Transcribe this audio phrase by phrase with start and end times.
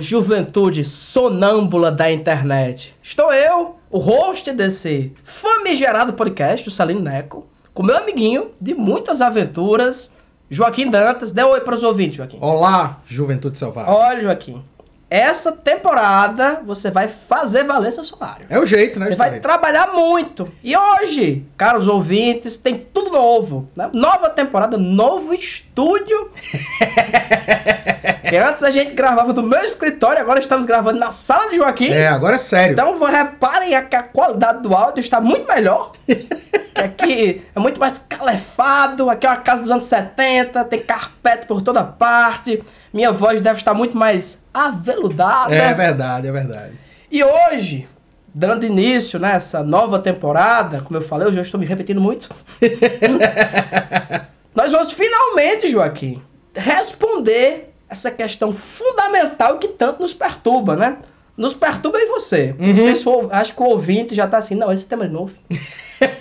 [0.00, 2.94] Juventude sonâmbula da internet.
[3.02, 9.20] Estou eu, o host desse famigerado podcast, o Salino Neco, com meu amiguinho de muitas
[9.20, 10.12] aventuras,
[10.50, 11.32] Joaquim Dantas.
[11.32, 12.38] Dê um oi para os ouvintes, Joaquim.
[12.40, 13.92] Olá, juventude selvagem.
[13.92, 14.64] Olha, Joaquim,
[15.10, 18.46] essa temporada você vai fazer valer seu salário.
[18.48, 19.06] É o jeito, né?
[19.06, 20.52] Você vai trabalhar muito.
[20.62, 23.68] E hoje, caros ouvintes, tem tudo novo.
[23.74, 23.88] Né?
[23.92, 26.30] Nova temporada, novo estúdio.
[28.28, 31.90] que antes a gente gravava no meu escritório, agora estamos gravando na sala de Joaquim.
[31.90, 32.72] É, agora é sério.
[32.72, 35.92] Então reparem que a qualidade do áudio está muito melhor.
[36.74, 39.08] aqui é muito mais calefado.
[39.08, 42.62] Aqui é uma casa dos anos 70, tem carpete por toda parte.
[42.92, 45.54] Minha voz deve estar muito mais aveludada.
[45.54, 46.72] É verdade, é verdade.
[47.10, 47.88] E hoje,
[48.34, 52.28] dando início nessa nova temporada, como eu falei, eu já estou me repetindo muito.
[54.54, 56.22] nós vamos finalmente, Joaquim,
[56.54, 60.98] responder essa questão fundamental que tanto nos perturba, né?
[61.38, 62.54] Nos perturba e você.
[62.58, 62.74] Uhum.
[62.74, 65.08] Não sei se o, acho que o ouvinte já está assim, não, esse tema é
[65.08, 65.32] novo.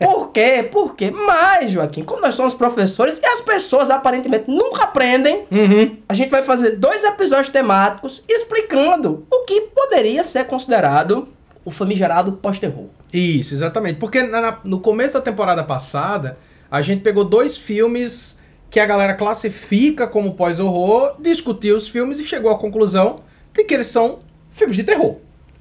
[0.00, 0.68] Por quê?
[0.70, 1.10] Por quê?
[1.10, 5.96] Mas, Joaquim, como nós somos professores e as pessoas aparentemente nunca aprendem, Uhum.
[6.08, 11.28] a gente vai fazer dois episódios temáticos explicando o que poderia ser considerado
[11.64, 12.86] o famigerado pós-terror.
[13.12, 13.98] Isso, exatamente.
[13.98, 16.36] Porque na- na- no começo da temporada passada,
[16.70, 18.38] a gente pegou dois filmes
[18.70, 23.20] que a galera classifica como pós-horror, discutiu os filmes e chegou à conclusão
[23.54, 24.18] de que eles são
[24.50, 25.18] filmes de terror.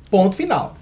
[0.09, 0.75] Ponto final.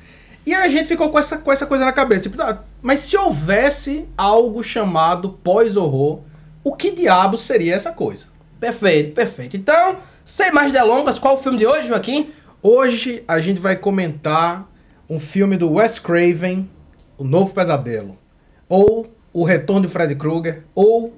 [0.45, 2.21] E aí a gente ficou com essa, com essa coisa na cabeça.
[2.21, 6.21] Tipo, ah, mas se houvesse algo chamado pós-horror,
[6.63, 8.25] o que diabo seria essa coisa?
[8.59, 9.55] Perfeito, perfeito.
[9.55, 12.31] Então, sem mais delongas, qual o filme de hoje, Joaquim?
[12.61, 14.67] Hoje a gente vai comentar
[15.09, 16.69] um filme do Wes Craven,
[17.17, 18.17] O Novo Pesadelo,
[18.69, 21.13] ou O Retorno de Freddy Krueger, ou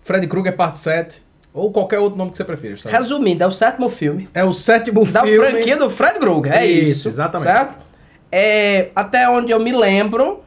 [0.00, 1.22] Freddy Krueger Parte 7,
[1.52, 2.76] ou qualquer outro nome que você prefira.
[2.76, 2.94] sabe?
[2.94, 5.50] Resumindo, é o sétimo filme É o sétimo da filme.
[5.50, 6.52] franquia do Fred Krueger.
[6.52, 7.08] É Isso, isso.
[7.08, 7.50] exatamente.
[7.50, 7.76] Certo?
[8.30, 10.40] É, até onde eu me lembro,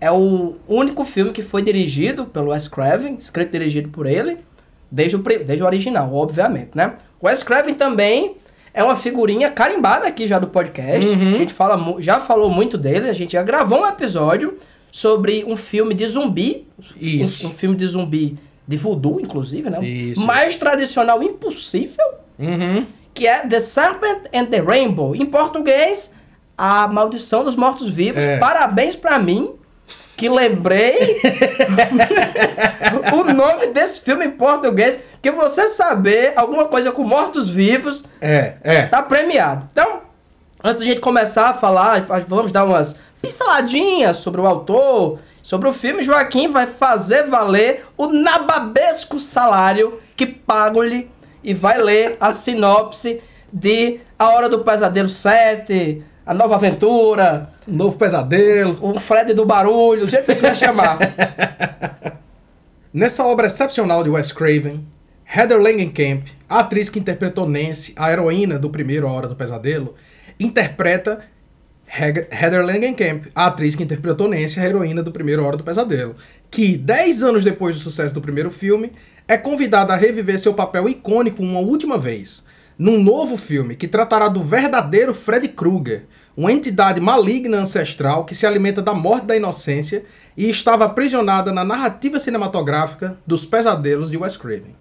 [0.00, 4.38] é o único filme que foi dirigido pelo Wes Craven, escrito e dirigido por ele,
[4.90, 6.94] desde o, desde o original, obviamente, né?
[7.20, 8.34] O Wes Craven também
[8.74, 11.08] é uma figurinha carimbada aqui já do podcast.
[11.08, 11.30] Uhum.
[11.30, 14.58] A gente fala, já falou muito dele, a gente já gravou um episódio
[14.90, 16.66] sobre um filme de zumbi.
[17.00, 17.46] Isso.
[17.46, 19.78] Um, um filme de zumbi de voodoo, inclusive, né?
[19.84, 20.24] Isso.
[20.26, 22.04] Mais tradicional impossível
[22.38, 22.84] Uhum.
[23.12, 25.14] que é The Serpent and the Rainbow.
[25.14, 26.12] Em português,
[26.58, 28.22] A Maldição dos Mortos-Vivos.
[28.24, 28.38] É.
[28.38, 29.52] Parabéns pra mim,
[30.16, 31.20] que lembrei
[33.12, 35.00] o nome desse filme em português.
[35.22, 38.82] Que você saber alguma coisa com mortos-vivos, É, é.
[38.86, 39.68] tá premiado.
[39.72, 40.00] Então,
[40.62, 45.72] antes da gente começar a falar, vamos dar umas pinceladinhas sobre o autor, sobre o
[45.74, 46.02] filme.
[46.02, 51.08] Joaquim vai fazer valer o nababesco salário que pago-lhe
[51.44, 53.22] e vai ler a sinopse
[53.52, 58.78] de A Hora do Pesadelo 7, A Nova Aventura, Novo Pesadelo.
[58.80, 60.98] o Fred do Barulho, do jeito que você quiser chamar.
[62.90, 64.86] Nessa obra excepcional de Wes Craven,
[65.26, 69.94] Heather Langenkamp, a atriz que interpretou Nancy, a heroína do primeiro A Hora do Pesadelo,
[70.40, 71.20] interpreta
[71.86, 76.16] Heather Langenkamp, a atriz que interpretou Nancy, a heroína do primeiro Hora do Pesadelo,
[76.50, 78.92] que, 10 anos depois do sucesso do primeiro filme,
[79.26, 82.44] é convidada a reviver seu papel icônico uma última vez,
[82.78, 86.06] num novo filme que tratará do verdadeiro Freddy Krueger,
[86.36, 90.04] uma entidade maligna ancestral que se alimenta da morte da inocência
[90.36, 94.74] e estava aprisionada na narrativa cinematográfica dos pesadelos de Wes Craven.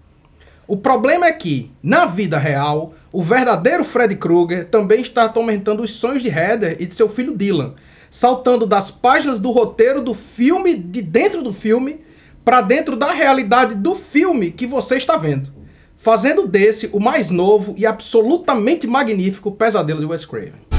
[0.65, 5.91] O problema é que, na vida real, o verdadeiro Freddy Krueger também está atormentando os
[5.91, 7.75] sonhos de Heather e de seu filho Dylan,
[8.09, 12.01] saltando das páginas do roteiro do filme, de dentro do filme,
[12.43, 15.53] para dentro da realidade do filme que você está vendo,
[15.95, 20.72] fazendo desse o mais novo e absolutamente magnífico pesadelo de Wes Craven.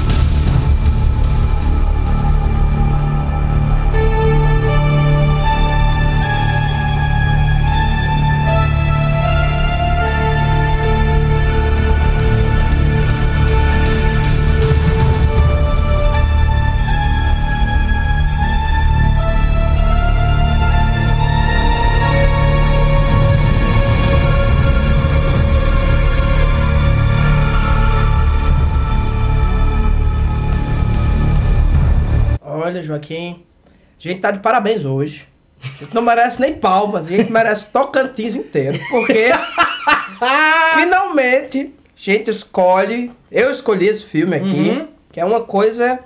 [34.09, 35.27] A gente tá de parabéns hoje.
[35.63, 39.31] A gente não merece nem palmas, a gente merece Tocantins inteiro, porque
[40.75, 44.89] finalmente a gente escolhe, eu escolhi esse filme aqui, Uhum.
[45.11, 45.99] que é uma coisa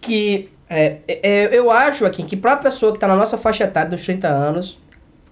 [0.00, 3.90] que é, é, eu acho aqui que pra pessoa que tá na nossa faixa etária
[3.90, 4.78] dos 30 anos,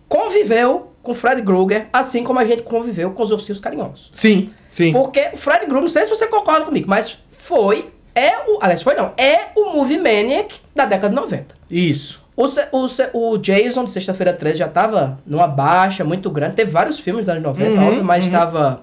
[0.09, 4.11] conviveu com Fred Krueger, assim como a gente conviveu com os ursinhos carinhosos.
[4.13, 4.93] Sim, sim.
[4.93, 8.83] Porque o Fred Krueger, não sei se você concorda comigo, mas foi, é o, aliás,
[8.83, 11.55] foi não, é o Movie Maniac da década de 90.
[11.71, 12.23] Isso.
[12.37, 16.55] O, o, o Jason de Sexta-feira 13 já tava numa baixa muito grande.
[16.55, 18.83] Teve vários filmes dos anos 90, Uhum, óbvio, mas estava,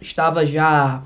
[0.00, 1.02] estava já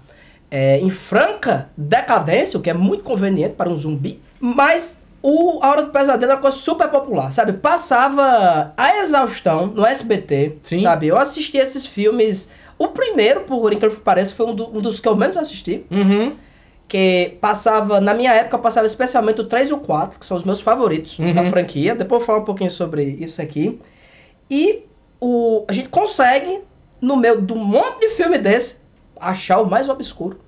[0.51, 4.21] é, em franca decadência, o que é muito conveniente para um zumbi.
[4.41, 7.53] Mas o A Hora do Pesadelo é uma coisa super popular, sabe?
[7.55, 10.81] Passava a exaustão no SBT, Sim.
[10.81, 11.07] sabe?
[11.09, 12.51] Eu assisti esses filmes...
[12.77, 15.87] O primeiro, por incrível que pareça, foi um, do- um dos que eu menos assisti
[15.91, 16.33] Uhum.
[16.87, 20.45] Que passava, na minha época, passava especialmente o 3 e o 4, que são os
[20.45, 21.33] meus favoritos Uhum.
[21.33, 21.95] da franquia.
[21.95, 23.81] Depois eu vou falar um pouquinho sobre isso aqui.
[24.51, 24.85] E
[25.21, 26.61] o, a gente consegue,
[27.01, 28.77] no meio de um monte de filme desse,
[29.19, 30.39] achar o mais obscuro.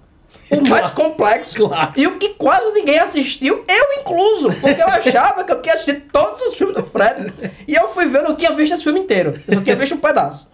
[0.51, 1.57] O mais complexo.
[1.69, 1.93] Claro.
[1.97, 4.53] E o que quase ninguém assistiu, eu incluso.
[4.61, 7.33] Porque eu achava que eu tinha assistido todos os filmes do Fred.
[7.67, 9.41] E eu fui ver, eu tinha visto esse filme inteiro.
[9.49, 10.49] Eu só tinha visto um pedaço.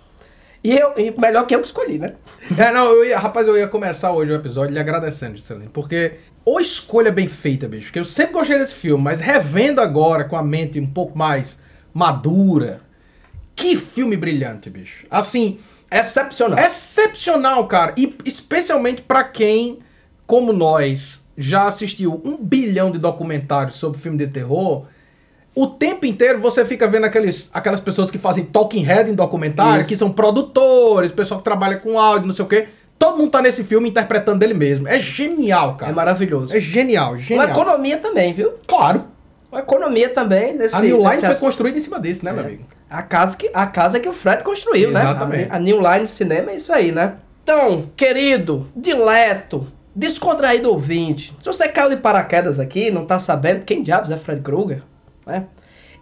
[0.65, 2.15] E, eu, e melhor que eu que escolhi, né?
[2.57, 6.19] É, não, eu ia, rapaz, eu ia começar hoje o episódio lhe agradecendo, Juscelino, porque
[6.45, 10.37] ou escolha bem feita, bicho, porque eu sempre gostei desse filme, mas revendo agora com
[10.37, 11.61] a mente um pouco mais
[11.93, 12.81] madura,
[13.55, 15.07] que filme brilhante, bicho.
[15.11, 15.59] Assim,
[15.91, 16.59] Excepcional.
[16.59, 19.81] excepcional, cara, e especialmente pra quem,
[20.27, 24.87] como nós, já assistiu um bilhão de documentários sobre filme de terror.
[25.55, 29.81] O tempo inteiro você fica vendo aqueles, aquelas pessoas que fazem talking head em documentário,
[29.81, 29.89] Isso.
[29.89, 32.69] que são produtores, pessoal que trabalha com áudio, não sei o quê.
[32.99, 34.89] Todo mundo tá nesse filme interpretando dele mesmo.
[34.89, 35.93] É genial, É cara.
[35.93, 36.57] maravilhoso.
[36.57, 37.49] É genial, Uma genial.
[37.49, 38.53] economia também, viu?
[38.67, 39.05] Claro.
[39.51, 40.75] Uma economia também nesse.
[40.75, 42.47] A New Line foi construída em cima desse, né, meu É.
[42.47, 42.65] amigo?
[42.89, 45.43] A casa que, a casa que o Fred construiu, Exatamente.
[45.43, 45.49] né?
[45.51, 47.15] A, a New Line Cinema é isso aí, né?
[47.43, 53.83] Então, querido, dileto, descontraído ouvinte, se você caiu de paraquedas aqui não tá sabendo quem
[53.83, 54.83] diabos é Fred Krueger,
[55.27, 55.47] né?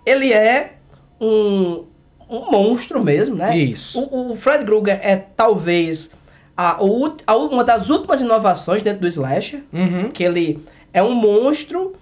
[0.07, 0.75] Ele é
[1.21, 1.85] um,
[2.29, 3.57] um monstro mesmo, né?
[3.57, 3.99] Isso.
[4.01, 6.11] O, o Fred Krueger é talvez
[6.57, 6.79] a,
[7.27, 10.11] a uma das últimas inovações dentro do slasher, Uhum.
[10.11, 10.59] que ele
[10.93, 11.93] é um monstro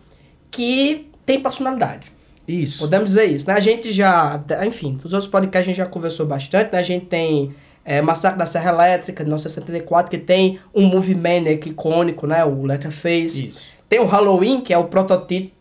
[0.50, 2.10] que tem personalidade.
[2.46, 2.78] Isso.
[2.78, 3.54] Podemos dizer isso, né?
[3.54, 6.78] A gente já, enfim, nos outros podcasts a gente já conversou bastante, né?
[6.78, 7.54] A gente tem
[7.84, 12.42] é, Massacre da Serra Elétrica, de 1974, que tem um movie maniac icônico, né?
[12.46, 13.48] O Letterface.
[13.48, 13.60] Isso.
[13.88, 15.57] Tem o Halloween, que é o protótipo,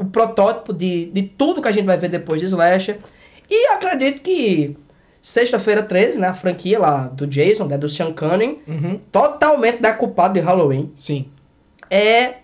[0.00, 2.98] o protótipo de, de tudo que a gente vai ver depois de Slasher.
[3.50, 4.76] E acredito que
[5.22, 6.28] Sexta-feira 13, né?
[6.28, 7.78] A franquia lá do Jason, né?
[7.78, 9.00] Do Sean Cunningham, Uhum.
[9.10, 11.26] totalmente da culpada de Halloween Sim.
[11.90, 12.34] é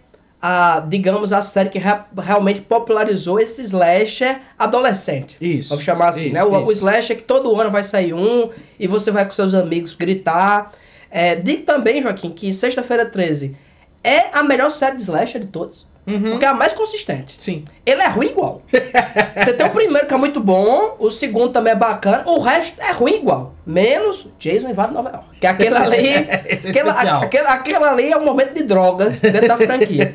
[0.41, 5.37] a, digamos, a série que rea- realmente popularizou esse slasher adolescente.
[5.39, 6.43] Isso, Vamos chamar assim, isso, né?
[6.43, 8.49] O, o slasher que todo ano vai sair um
[8.79, 10.73] e você vai com seus amigos gritar.
[11.11, 13.55] É, digo também, Joaquim, que Sexta-feira 13
[14.03, 15.87] é a melhor série de slasher de todas.
[16.11, 16.31] Uhum.
[16.33, 17.35] Porque é a mais consistente.
[17.39, 17.65] Sim.
[17.85, 18.63] Ele é ruim igual.
[18.73, 22.81] Você tem o primeiro que é muito bom, o segundo também é bacana, o resto
[22.81, 23.55] é ruim igual.
[23.67, 25.41] Menos Jason invade Nova York.
[25.41, 26.09] Que aquele ali.
[26.47, 27.23] Esse é aquela, especial.
[27.23, 30.15] aquele, aquele ali é um momento de drogas dentro da franquia.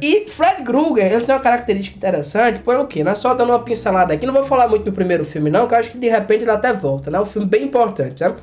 [0.00, 3.04] E Fred Krueger, ele tem uma característica interessante, pelo quê?
[3.04, 3.14] Né?
[3.14, 5.78] Só dando uma pincelada aqui, não vou falar muito do primeiro filme, não, que eu
[5.78, 7.20] acho que de repente ele até volta, né?
[7.20, 8.34] Um filme bem importante, né?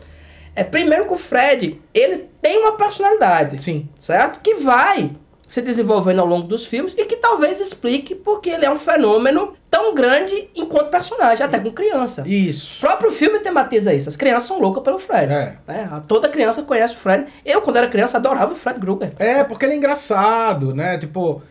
[0.56, 3.88] É primeiro que o Fred, ele tem uma personalidade Sim.
[3.98, 4.42] certo?
[4.42, 5.12] Que vai
[5.51, 9.53] se desenvolvendo ao longo dos filmes e que talvez explique porque ele é um fenômeno
[9.70, 12.22] tão grande enquanto personagem, até com criança.
[12.24, 12.79] O Isso.
[12.79, 14.08] próprio filme tematiza isso.
[14.08, 15.29] As crianças são loucas pelo Fred.
[15.29, 15.58] É.
[15.67, 16.01] né?
[16.08, 17.25] Toda criança conhece o Fred.
[17.46, 19.12] Eu, quando era criança, adorava o Fred Krueger.
[19.20, 20.98] É, porque ele é engraçado, né?
[20.98, 21.41] Tipo,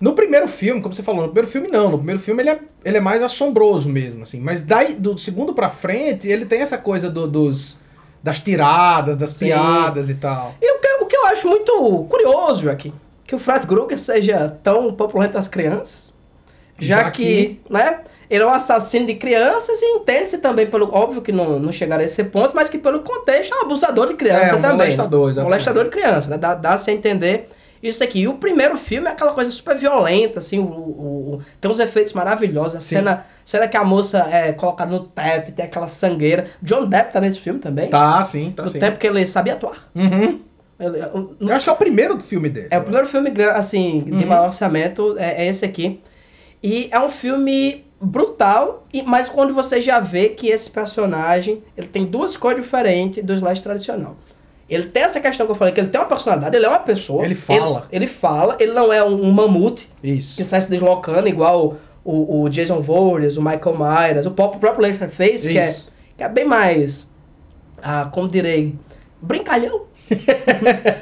[0.00, 1.90] no primeiro filme, como você falou, no primeiro filme não.
[1.90, 4.38] No primeiro filme ele é, ele é mais assombroso mesmo, assim.
[4.40, 7.76] Mas daí, do segundo pra frente, ele tem essa coisa do- dos,
[8.22, 9.46] das tiradas, das Sim.
[9.46, 10.54] piadas e tal.
[10.62, 12.92] E o que, o que eu acho muito curioso, Joaquim,
[13.32, 16.12] que o Fred Krueger seja tão popular entre as crianças,
[16.78, 20.94] já, Já que, que- né, ele é um assassino de crianças e entende-se também pelo,
[20.94, 24.08] óbvio que não, não chegaram a esse ponto, mas que pelo contexto é um abusador
[24.08, 24.76] de criança É, um também.
[24.76, 25.50] molestador, exatamente.
[25.50, 26.36] Molestador de criança, né?
[26.36, 27.48] Dá, dá-se a entender
[27.82, 28.20] isso aqui.
[28.20, 31.80] E o primeiro filme é aquela coisa super violenta, assim, o, o- o- tem uns
[31.80, 32.96] efeitos maravilhosos, a Sim.
[32.96, 36.48] cena, cena que a moça é colocada no teto e tem aquela sangueira.
[36.62, 37.88] John Depp tá nesse filme também.
[37.88, 38.78] Tá, sim, tá no sim.
[38.78, 39.88] tempo que ele sabia atuar.
[39.94, 40.38] Uhum.
[40.80, 42.68] Ele- um- Eu acho que é o primeiro filme dele.
[42.70, 44.26] é o primeiro filme, assim, de Uhum.
[44.26, 46.00] maior orçamento, é, é esse aqui.
[46.62, 51.86] E é um filme brutal, e, mas quando você já vê que esse personagem, ele
[51.86, 54.16] tem duas cores diferentes do slash tradicional.
[54.68, 56.78] Ele tem essa questão que eu falei, que ele tem uma personalidade, ele é uma
[56.78, 57.24] pessoa.
[57.24, 57.86] Ele fala.
[57.90, 60.42] Ele, ele fala, ele não é um, um mamute que Isso.
[60.44, 65.58] sai se deslocando, igual o, o Jason Voorhees, o Michael Myers, o próprio, Leatherface, que
[65.58, 65.76] é,
[66.16, 67.08] que é bem mais,
[67.82, 68.74] ah, como direi,
[69.20, 69.82] brincalhão.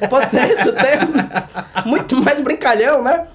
[0.09, 1.12] Pode ser esse o termo?
[1.87, 3.26] Muito mais brincalhão, né?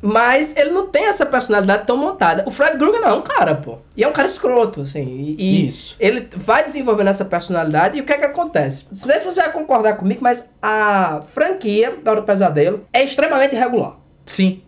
[0.00, 2.44] Mas ele não tem essa personalidade tão montada.
[2.46, 3.78] O Fred Krueger não é um cara, pô.
[3.96, 5.34] E é um cara escroto, assim.
[5.36, 5.96] E, Isso.
[5.98, 8.86] ele vai desenvolvendo essa personalidade e o que é que acontece?
[8.90, 13.02] Não sei se você vai concordar comigo, mas a franquia da Hora do Pesadelo é
[13.02, 13.96] extremamente irregular.
[14.24, 14.62] Sim.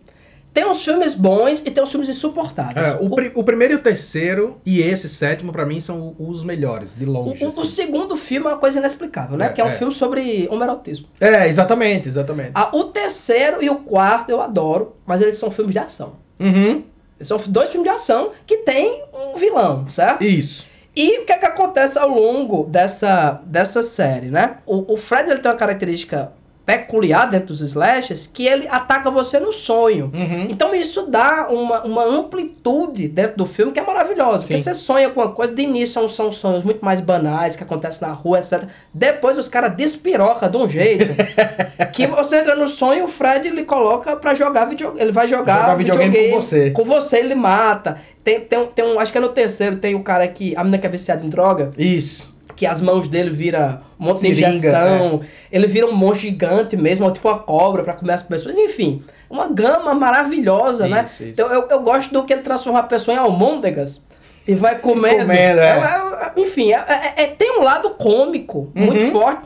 [0.53, 2.85] Tem uns filmes bons e tem uns filmes insuportáveis.
[2.85, 6.43] É, o, pri- o primeiro e o terceiro, e esse sétimo, pra mim, são os
[6.43, 7.43] melhores, de O, longe.
[7.45, 7.65] o- o assim.
[7.71, 9.45] segundo filme é uma coisa inexplicável, né?
[9.45, 9.71] É, que é um é.
[9.71, 11.07] filme sobre homerotismo.
[11.21, 12.51] É, exatamente, exatamente.
[12.53, 16.17] Ah, o terceiro e o quarto eu adoro, mas eles são filmes de ação.
[16.39, 16.83] Uhum.
[17.17, 20.21] Eles são dois filmes de ação que tem um vilão, certo?
[20.23, 20.65] Isso.
[20.93, 24.57] E o que é que acontece ao longo dessa, dessa série, né?
[24.65, 26.33] O, o Fred ele tem uma característica
[26.65, 30.11] peculiar dentro dos slashers que ele ataca você no sonho.
[30.13, 30.47] Uhum.
[30.49, 34.39] Então isso dá uma, uma amplitude dentro do filme que é maravilhosa.
[34.45, 37.63] Porque você sonha com uma coisa, de início são, são sonhos muito mais banais que
[37.63, 38.63] acontecem na rua, etc.
[38.93, 41.05] Depois os caras despiroca de um jeito
[41.91, 45.01] que você entra no sonho e o Fred ele coloca pra jogar videogame.
[45.01, 46.71] Ele vai jogar, Jogar videogame com você.
[46.71, 47.97] Com você ele mata.
[48.23, 50.59] Tem, tem, um- tem um, acho que é no terceiro, tem o cara que, a
[50.63, 52.31] menina que é viciada em droga, Isso.
[52.61, 56.77] Que as mãos dele vira um monte de Seringa, injeção, ele vira um monstro gigante
[56.77, 61.01] mesmo, tipo uma cobra pra comer as pessoas, enfim, uma gama maravilhosa, né?
[61.03, 61.41] Isso, isso.
[61.41, 64.05] Eu, eu, gosto do que ele transforma a pessoa em almôndegas
[64.47, 65.21] e vai comendo.
[65.25, 65.69] comendo, é.
[65.69, 69.11] É, é, enfim, é- é- é- tem um lado cômico muito Uhum.
[69.11, 69.41] forte.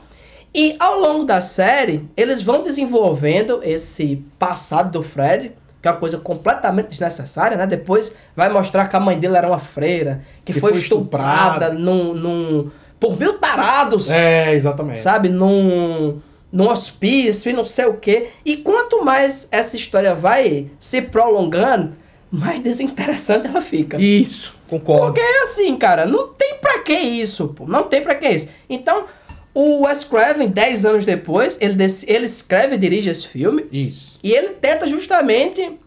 [0.54, 5.98] E ao longo da série, eles vão desenvolvendo esse passado do Fred, que é uma
[6.00, 7.66] coisa completamente desnecessária, né?
[7.68, 11.68] Depois vai mostrar que a mãe dele era uma freira, que, Que foi, foi estuprada
[11.68, 11.74] estuprada.
[11.74, 15.00] num, num, por mil tarados, É, exatamente.
[15.00, 15.30] sabe?
[15.30, 16.20] Num,
[16.52, 18.28] num hospício e não sei o quê.
[18.46, 21.94] E quanto mais essa história vai se prolongando,
[22.32, 23.98] mais desinteressante ela fica.
[24.02, 25.06] Isso, concordo.
[25.08, 27.66] Porque é assim, cara, não tem pra que isso, pô.
[27.68, 28.50] Não tem pra que isso.
[28.70, 29.06] Então,
[29.54, 31.75] o Wes Craven, 10 anos depois, ele,
[32.08, 33.66] ele escreve e dirige esse filme.
[33.72, 34.16] Isso.
[34.24, 35.78] E ele tenta justamente,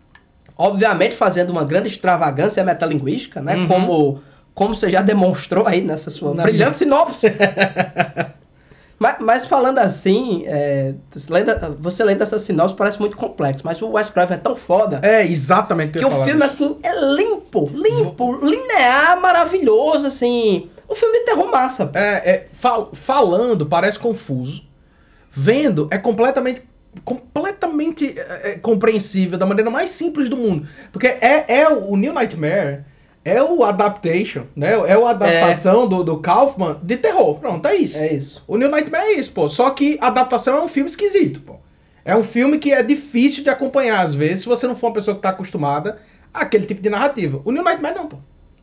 [0.56, 3.56] obviamente, fazendo uma grande extravagância metalinguística, né?
[3.56, 3.68] Uhum.
[3.68, 4.22] Como,
[4.58, 7.28] como você já demonstrou aí nessa sua Na brilhante sinopse.
[8.98, 10.94] mas, mas falando assim, é,
[11.30, 14.98] lendo- você lendo essa sinopse parece muito complexo, mas o Wes Craven é tão foda
[15.02, 16.52] É, exatamente o que, que eu ia o filme, disso.
[16.64, 20.68] assim, é limpo, limpo, linear, maravilhoso, assim.
[20.90, 21.90] Um filme de terror massa.
[21.94, 24.64] É, é, fal- falando parece confuso.
[25.30, 26.62] Vendo é completamente
[27.04, 30.66] completamente é, é, compreensível da maneira mais simples do mundo.
[30.90, 32.84] Porque é, é o, o New Nightmare
[33.24, 34.72] é o adaptation, né?
[34.86, 37.38] É a adaptação do, do Kaufman de terror.
[37.38, 37.98] Pronto, é isso.
[37.98, 38.42] É isso.
[38.46, 39.48] O New Nightmare é isso, pô.
[39.48, 41.56] Só que a adaptação é um filme esquisito, pô.
[42.04, 44.94] É um filme que é difícil de acompanhar, às vezes, se você não for uma
[44.94, 45.98] pessoa que tá acostumada
[46.32, 47.42] àquele tipo de narrativa.
[47.44, 48.16] O New Nightmare não, pô.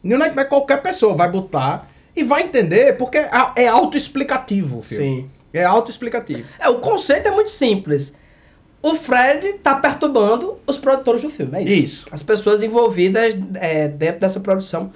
[0.03, 4.81] O New Nightmare qualquer pessoa vai botar e vai entender, porque é é autoexplicativo o
[4.81, 5.05] filme.
[5.05, 5.29] Sim.
[5.53, 6.45] É autoexplicativo.
[6.59, 8.15] É, o conceito é muito simples.
[8.87, 11.73] O Fred tá perturbando os produtores do filme, é isso.
[11.73, 12.05] Isso.
[12.11, 14.91] As pessoas envolvidas é, dentro dessa produção.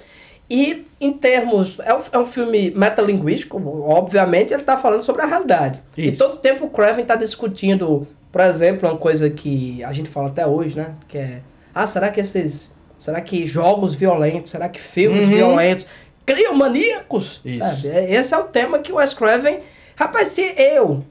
[0.48, 1.78] E em termos.
[1.80, 5.82] É um, é um filme metalinguístico, obviamente, ele tá falando sobre a realidade.
[5.96, 6.18] E Isso.
[6.18, 10.46] todo tempo o Craven tá discutindo, por exemplo, uma coisa que a gente fala até
[10.46, 10.94] hoje, né?
[11.08, 11.40] Que é.
[11.74, 12.72] Ah, será que esses.
[12.98, 15.30] Será que jogos violentos, será que filmes Uhum.
[15.30, 15.86] violentos
[16.26, 17.40] criam maníacos?
[17.44, 17.58] Isso.
[17.82, 17.88] Sabe?
[17.96, 19.60] É- Esse é o tema que o Wes Craven.
[19.96, 21.02] Rapaz, se eu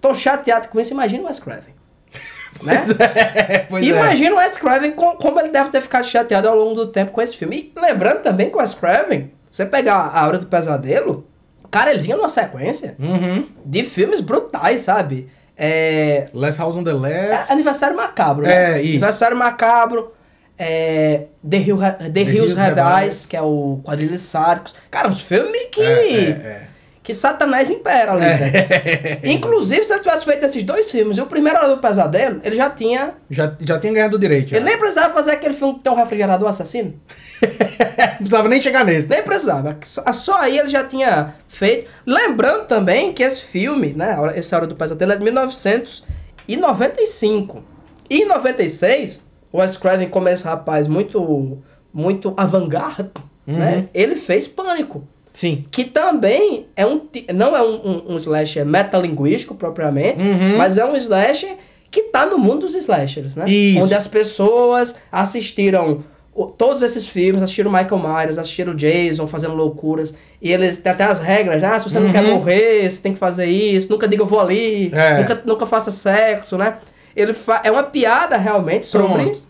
[0.00, 1.75] tô chateado com isso, imagina o Wes Craven.
[2.62, 2.80] Né?
[3.48, 3.88] É, pois é.
[3.88, 7.12] Imagina o Wes Craven com- como ele deve ter ficado chateado ao longo do tempo
[7.12, 7.72] com esse filme.
[7.76, 11.26] E lembrando também que o Wes Craven, você pegar a Hora do Pesadelo,
[11.70, 13.46] cara, ele vinha numa sequência Uhum.
[13.64, 15.28] de filmes brutais, sabe?
[15.58, 17.32] É, Last House on the Left.
[17.50, 18.74] é Aniversário Macabro, né?
[18.76, 18.90] É, isso.
[18.92, 20.12] Aniversário Macabro,
[20.58, 24.74] é, The, Hill, Ha- The, Hills Hills Have Eyes, que é o Quadrilha de Sádicos.
[24.90, 25.80] Cara, uns filmes que...
[25.82, 26.66] É, é,
[27.06, 28.36] Que Satanás impera ali, É.
[28.36, 28.50] né?
[29.30, 32.56] Inclusive, se ele tivesse feito esses dois filmes e o primeiro Hora do Pesadelo, ele
[32.56, 33.14] já tinha...
[33.30, 34.48] Já, já tinha ganhado o direito.
[34.50, 34.56] já.
[34.56, 36.94] Ele nem precisava fazer aquele filme que tem um refrigerador assassino.
[37.40, 39.08] Não precisava nem chegar nesse.
[39.08, 39.78] Nem precisava.
[39.82, 41.88] Só, aí ele já tinha feito.
[42.04, 44.16] Lembrando também que esse filme, né?
[44.34, 47.62] Esse Hora do Pesadelo é de 1995.
[48.10, 53.10] E em 96, o Wes Craven, como esse rapaz muito, muito avant-garde,
[53.46, 53.86] né?
[53.94, 55.06] Ele fez Pânico.
[55.36, 55.66] Sim.
[55.70, 57.02] Que também é um,
[57.34, 60.56] não é um, um, um slasher metalinguístico propriamente, Uhum.
[60.56, 61.56] mas é um slasher
[61.90, 63.46] que tá no mundo dos slashers, né?
[63.46, 63.84] Isso.
[63.84, 66.02] Onde as pessoas assistiram
[66.34, 71.04] o- todos esses filmes, assistiram Michael Myers, assistiram Jason fazendo loucuras, e eles têm até
[71.04, 71.68] as regras, né?
[71.68, 72.34] Ah, se você não quer Uhum.
[72.34, 75.18] morrer, você tem que fazer isso, nunca diga eu vou ali, É.
[75.18, 76.78] nunca, nunca faça sexo, né?
[77.14, 79.42] Ele fa é uma piada realmente sobre, Pronto.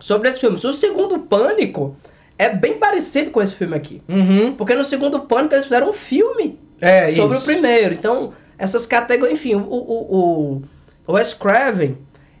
[0.00, 0.56] sobre esse filme.
[0.56, 1.96] O segundo Pânico
[2.38, 4.00] é bem parecido com esse filme aqui.
[4.08, 4.54] Uhum.
[4.54, 7.42] Porque no segundo Pânico eles fizeram um filme É, sobre isso.
[7.42, 7.94] o primeiro.
[7.94, 9.38] Então, essas categorias.
[9.38, 10.62] Enfim, o, o, o,
[11.06, 11.98] o Wes Craven,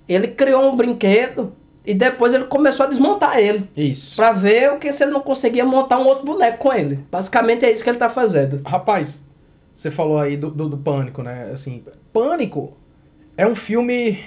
[0.08, 1.52] ele criou um brinquedo
[1.84, 3.68] E depois ele começou a desmontar ele.
[3.76, 4.14] Isso.
[4.14, 6.98] Pra ver o que se ele não conseguia montar um outro boneco com ele.
[7.10, 8.60] Basicamente é isso que ele tá fazendo.
[8.66, 9.24] Rapaz,
[9.74, 11.50] você falou aí do, do, do Pânico, né?
[11.52, 12.76] Assim, Pânico
[13.38, 14.18] é um filme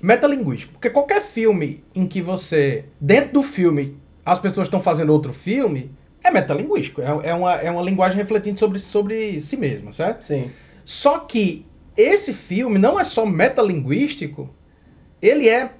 [0.00, 0.74] metalinguístico.
[0.74, 3.96] Porque qualquer filme em que você, dentro do filme,
[4.32, 5.90] as pessoas estão fazendo outro filme,
[6.22, 7.00] é metalinguístico.
[7.00, 10.22] É, é, uma, é uma linguagem refletindo sobre, sobre si mesma, certo?
[10.24, 10.50] Sim.
[10.84, 11.66] Só que
[11.96, 14.50] esse filme não é só metalinguístico,
[15.20, 15.70] ele é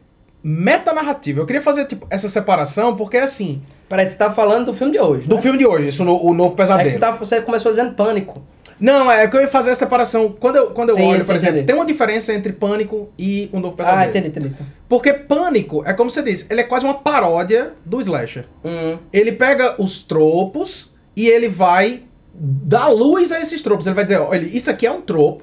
[0.42, 1.40] metanarrativo.
[1.40, 3.62] Eu queria fazer tipo, essa separação porque assim.
[3.88, 5.26] Parece que você tá falando do filme de hoje.
[5.28, 5.42] Do né?
[5.42, 6.88] filme de hoje, isso, no- o novo É pesadelo.
[6.88, 8.42] que você, tá, você começou dizendo pânico.
[8.80, 10.34] Não, é que eu ia fazer a separação.
[10.38, 11.66] Quando eu, quando eu Sim, olho, por exemplo, entendi.
[11.66, 14.00] tem uma diferença entre Pânico e o Novo Pesadelo.
[14.02, 14.52] Ah, entendi, entendi.
[14.88, 18.46] Porque Pânico, é como você disse, ele é quase uma paródia do slasher.
[18.64, 23.86] Hum, Ele pega os tropos e ele vai dar luz a esses tropos.
[23.86, 25.42] Ele vai dizer, olha, isso aqui é um tropo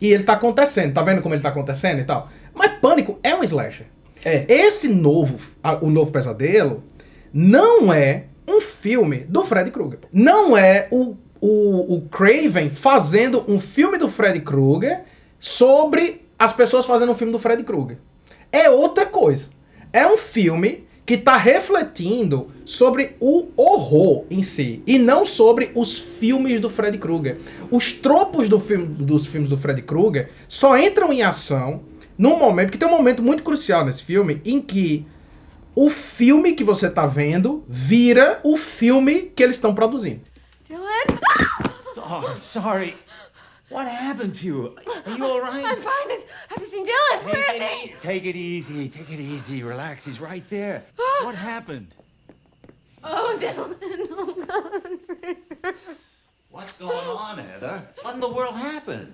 [0.00, 0.92] e ele tá acontecendo.
[0.92, 2.28] Tá vendo como ele tá acontecendo e tal?
[2.54, 3.86] Mas Pânico é um slasher.
[4.24, 4.44] é.
[4.48, 5.36] Esse novo,
[5.80, 6.82] o novo pesadelo,
[7.32, 10.00] não é um filme do Freddy Krueger.
[10.12, 15.02] Não é o, o, o Craven fazendo um filme do Freddy Krueger
[15.38, 17.98] sobre as pessoas fazendo um filme do Freddy Krueger.
[18.50, 19.50] É outra coisa.
[19.92, 25.98] É um filme que está refletindo sobre o horror em si e não sobre os
[25.98, 27.38] filmes do Freddy Krueger.
[27.70, 31.82] Os tropos do filme, dos filmes do Freddy Krueger só entram em ação
[32.16, 35.06] num momento que tem um momento muito crucial nesse filme em que
[35.74, 40.22] o filme que você tá vendo vira o filme que eles estão produzindo.
[42.22, 42.94] Oh, I'm sorry.
[43.70, 44.76] What happened to you?
[45.06, 45.64] Are you all right?
[45.66, 46.10] I'm fine.
[46.10, 47.24] Is- Have you seen Dylan?
[47.24, 47.88] Where Take is it, he?
[47.90, 48.88] e- take it easy.
[48.88, 49.62] Take it easy.
[49.62, 50.04] Relax.
[50.04, 50.84] He's right there.
[51.24, 51.94] What happened?
[53.02, 53.76] Oh, Dylan.
[54.16, 54.34] Oh,
[55.62, 55.74] God.
[56.50, 57.82] What's going on, Heather?
[58.02, 59.12] What in the world happened?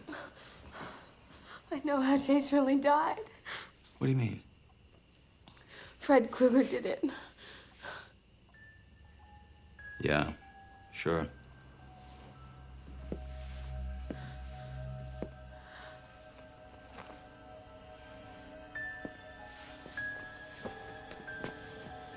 [1.73, 3.21] I know how Chase really died.
[3.99, 4.43] What do you mean?
[6.01, 7.05] Fred Krueger did it.
[10.03, 10.33] Yeah,
[10.93, 11.27] sure.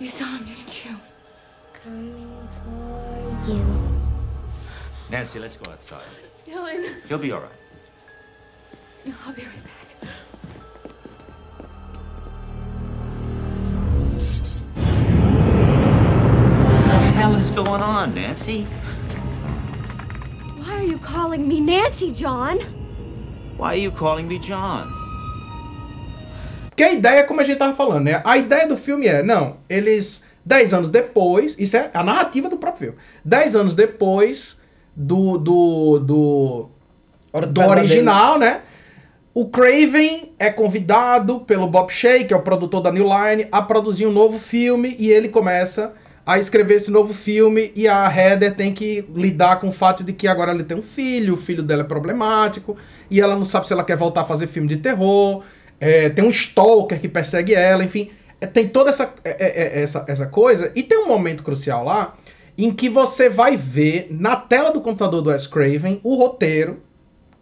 [0.03, 0.97] You saw him, didn't you?
[1.81, 3.63] Coming for you.
[5.09, 6.03] Nancy, let's go outside.
[6.45, 6.83] Dylan.
[7.07, 7.49] He'll be all right.
[9.05, 10.09] No, I'll be right back.
[16.89, 18.63] What the hell is going on, Nancy?
[20.63, 22.59] Why are you calling me Nancy, John?
[23.55, 25.02] Why are you calling me John?
[26.73, 28.19] Porque a ideia é como a gente tava falando, né?
[28.25, 32.57] A ideia do filme é, não, eles, 10 anos depois, isso é a narrativa do
[32.57, 32.97] próprio filme.
[33.23, 34.59] 10 anos depois
[34.95, 36.69] do, do, do,
[37.47, 38.61] do original, né?
[39.35, 43.61] O Craven é convidado pelo Bob Shea, que é o produtor da New Line, a
[43.61, 45.93] produzir um novo filme e ele começa
[46.25, 50.13] a escrever esse novo filme e a Heather tem que lidar com o fato de
[50.13, 52.77] que agora ele tem um filho, o filho dela é problemático
[53.11, 55.43] e ela não sabe se ela quer voltar a fazer filme de terror.
[55.83, 58.09] É, tem um stalker que persegue ela, enfim.
[58.39, 60.71] É, tem toda essa, é, é, é, essa, essa coisa.
[60.73, 62.15] E tem um momento crucial lá
[62.57, 66.81] em que você vai ver na tela do computador do Wes Craven o roteiro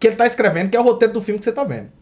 [0.00, 1.92] que ele tá escrevendo, que é o roteiro do filme que você tá vendo.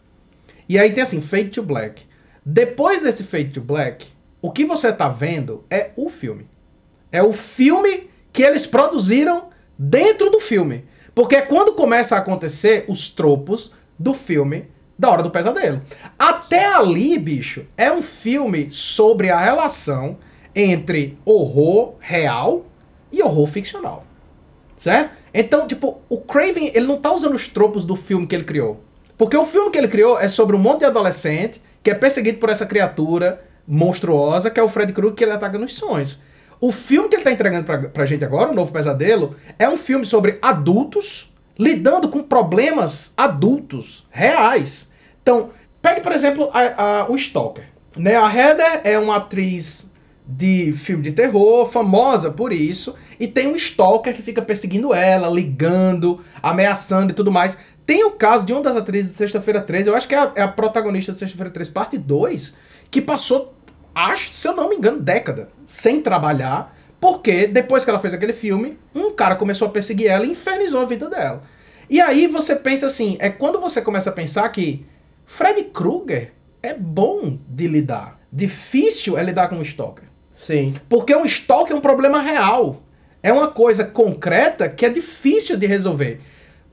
[0.67, 2.05] E aí tem assim, Fade to Black.
[2.45, 4.07] Depois desse Fade to Black,
[4.41, 6.47] o que você tá vendo é o filme.
[7.13, 10.87] É o filme que eles produziram dentro do filme.
[11.15, 14.69] Porque é quando começa a acontecer os tropos do filme
[15.01, 15.81] da Hora do Pesadelo.
[16.19, 20.19] Até ali, bicho, é um filme sobre a relação
[20.55, 22.67] entre horror real
[23.11, 24.05] e horror ficcional.
[24.77, 25.13] Certo?
[25.33, 28.85] Então, tipo, o Craven, ele não tá usando os tropos do filme que ele criou.
[29.17, 32.39] Porque o filme que ele criou é sobre um monte de adolescente que é perseguido
[32.39, 36.21] por essa criatura monstruosa que é o Fred Krueger que ele ataca nos sonhos.
[36.61, 39.79] O filme que ele tá entregando pra, pra gente agora, o Novo Pesadelo, é um
[39.79, 44.90] filme sobre adultos lidando com problemas adultos, reais.
[45.23, 45.51] Então,
[45.83, 47.65] pegue, por exemplo, a- a- o Stalker.
[47.97, 48.17] Né?
[48.17, 49.91] A Heather é uma atriz
[50.27, 55.29] de filme de terror, famosa por isso, e tem um stalker que fica perseguindo ela,
[55.29, 57.59] ligando, ameaçando e tudo mais.
[57.85, 60.33] Tem o caso de uma das atrizes de Sexta-feira 13, eu acho que é a,
[60.37, 62.55] é a protagonista de Sexta-feira 13, parte 2,
[62.93, 63.55] que passou,
[63.93, 68.33] acho, se eu não me engano, década sem trabalhar, porque depois que ela fez aquele
[68.33, 71.43] filme, um cara começou a perseguir ela e infernizou a vida dela.
[71.89, 74.87] E aí você pensa assim, é quando você começa a pensar que
[75.33, 78.19] Freddy Krueger é bom de lidar.
[78.33, 80.05] Difícil é lidar com um stalker.
[80.29, 80.75] Sim.
[80.89, 82.83] Porque um stalker é um problema real.
[83.23, 86.21] É uma coisa concreta que é difícil de resolver.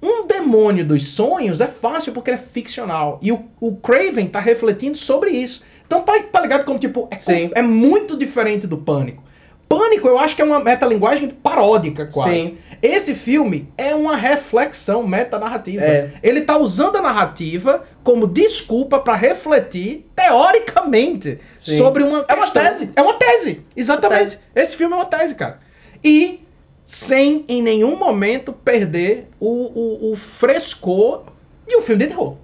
[0.01, 3.19] Um demônio dos sonhos é fácil porque ele é ficcional.
[3.21, 5.63] E o, o Craven está refletindo sobre isso.
[5.85, 7.51] Então tá, tá ligado como, tipo, é, Sim.
[7.53, 9.23] é muito diferente do Pânico.
[9.69, 12.41] Pânico eu acho que é uma metalinguagem paródica quase.
[12.41, 12.57] Sim.
[12.81, 15.83] Esse filme é uma reflexão metanarrativa.
[15.83, 16.11] É.
[16.21, 21.77] Ele tá usando a narrativa como desculpa pra refletir, teoricamente, Sim.
[21.77, 22.63] sobre uma É uma questão.
[22.63, 22.91] tese.
[22.95, 24.19] É uma tese, exatamente.
[24.21, 24.39] Uma tese.
[24.55, 25.59] Esse filme é uma tese, cara.
[26.03, 26.45] E
[26.83, 31.23] sem em nenhum momento perder o, o, o frescor
[31.67, 32.37] de um filme de terror.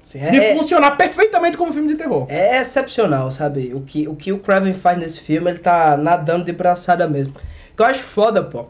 [0.00, 2.26] Assim, De é, funcionar perfeitamente como filme de terror.
[2.28, 3.72] é excepcional, sabe?
[3.74, 7.34] O que, o que o Craven faz nesse filme, ele tá nadando de braçada mesmo.
[7.72, 8.66] O que eu acho foda, pô.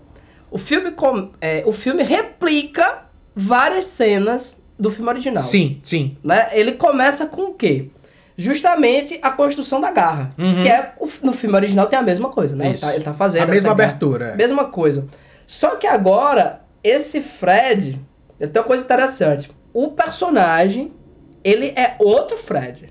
[0.56, 3.02] O filme, com, é, o filme replica
[3.34, 5.42] várias cenas do filme original.
[5.42, 6.16] Sim, sim.
[6.24, 6.48] né?
[6.52, 7.90] Ele começa com o quê?
[8.38, 10.32] Justamente a construção da garra.
[10.38, 10.62] Uhum.
[10.62, 12.70] Que é, no filme original tem a mesma coisa, né?
[12.70, 14.36] Ele tá, ele tá fazendo A mesma abertura, é.
[14.36, 15.06] Mesma coisa.
[15.46, 18.00] Só que agora, esse Fred,
[18.38, 19.50] tem uma coisa interessante.
[19.74, 20.90] O personagem,
[21.44, 22.88] ele é outro Fred.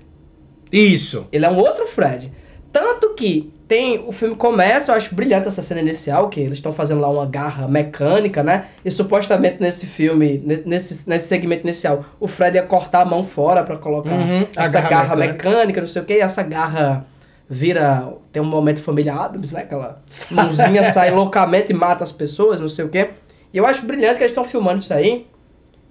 [0.70, 1.26] Isso.
[1.32, 2.30] Ele é um outro Fred.
[2.70, 3.98] Tanto que tem.
[4.06, 7.26] O filme começa, eu acho brilhante essa cena inicial, que eles estão fazendo lá uma
[7.26, 8.66] garra mecânica, né?
[8.84, 13.22] E supostamente nesse filme, ne- nesse, nesse segmento inicial, o Fred ia cortar a mão
[13.24, 15.48] fora pra colocar Uhum, essa garra garra, mecânica.
[15.50, 15.80] mecânica.
[15.80, 17.06] não sei o que, e essa garra
[17.48, 18.12] vira.
[18.32, 19.60] Tem um momento família Adams, né?
[19.60, 23.08] Aquela mãozinha sai loucamente e mata as pessoas, não sei o que.
[23.52, 25.26] E eu acho brilhante que eles estão filmando isso aí.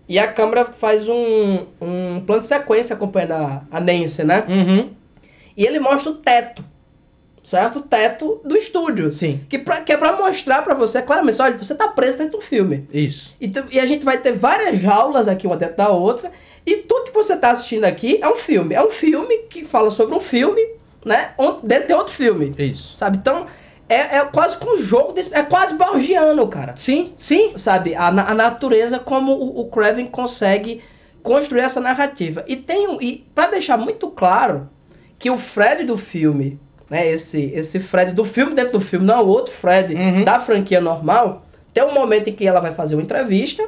[0.08, 4.44] E a câmera faz um, um plano de sequência acompanhando a, a Nancy, né?
[4.48, 4.90] Uhum.
[5.58, 6.64] E ele mostra o teto.
[7.46, 7.80] Certo?
[7.82, 9.10] Teto do estúdio.
[9.12, 9.42] Sim.
[9.48, 12.44] Que, pra, que é pra mostrar pra você, claramente, olha, você tá preso dentro do
[12.44, 12.88] filme.
[12.92, 13.36] Isso.
[13.40, 16.32] E, tu- e a gente vai ter várias jaulas aqui, uma dentro da outra.
[16.66, 18.74] E tudo que você tá assistindo aqui é um filme.
[18.74, 20.60] É um filme que fala sobre um filme,
[21.06, 21.34] né?
[21.64, 22.52] Dentro tem outro filme.
[22.58, 22.98] Isso.
[22.98, 23.18] Sabe?
[23.18, 23.46] Então,
[23.88, 25.14] é, é quase que um jogo.
[25.14, 27.54] Desse, é quase borgiano, cara Sim, sim.
[27.58, 30.82] sabe, a, a natureza como o, o Craven consegue
[31.22, 32.44] construir essa narrativa.
[32.48, 34.68] E tem um, e para deixar muito claro
[35.20, 39.16] que o Fred do filme, né, esse esse Fred do filme dentro do filme, não
[39.20, 40.24] é o outro Fred Uhum.
[40.24, 43.68] da franquia normal, tem um momento em que ela vai fazer uma entrevista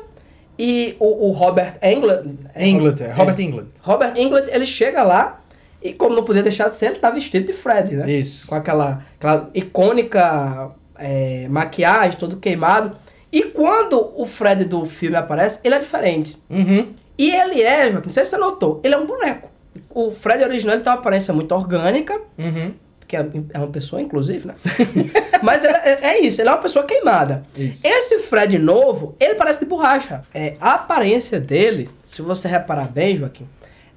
[0.57, 3.11] e o, o Robert Englund, England, é.
[3.11, 3.67] Robert England.
[3.81, 5.39] Robert Englund, ele chega lá
[5.81, 8.09] e como não podia deixar de ser, ele tá vestido de Fred, né?
[8.11, 8.47] Isso.
[8.47, 12.95] Com aquela, aquela icônica é, maquiagem, todo queimado.
[13.31, 16.37] E quando o Fred do filme aparece, ele é diferente.
[16.49, 16.93] Uhum.
[17.17, 19.49] E ele é, Joaquim, não sei se você notou, ele é um boneco.
[19.91, 22.73] O Fred original ele tem uma aparência muito orgânica, Uhum.
[23.07, 24.55] Que é é uma pessoa, inclusive, né?
[25.41, 27.43] Mas ele é, é isso, ele é uma pessoa queimada.
[27.57, 27.81] Isso.
[27.85, 30.21] Esse Fred novo, ele parece de borracha.
[30.33, 33.47] É, a aparência dele, se você reparar bem, Joaquim,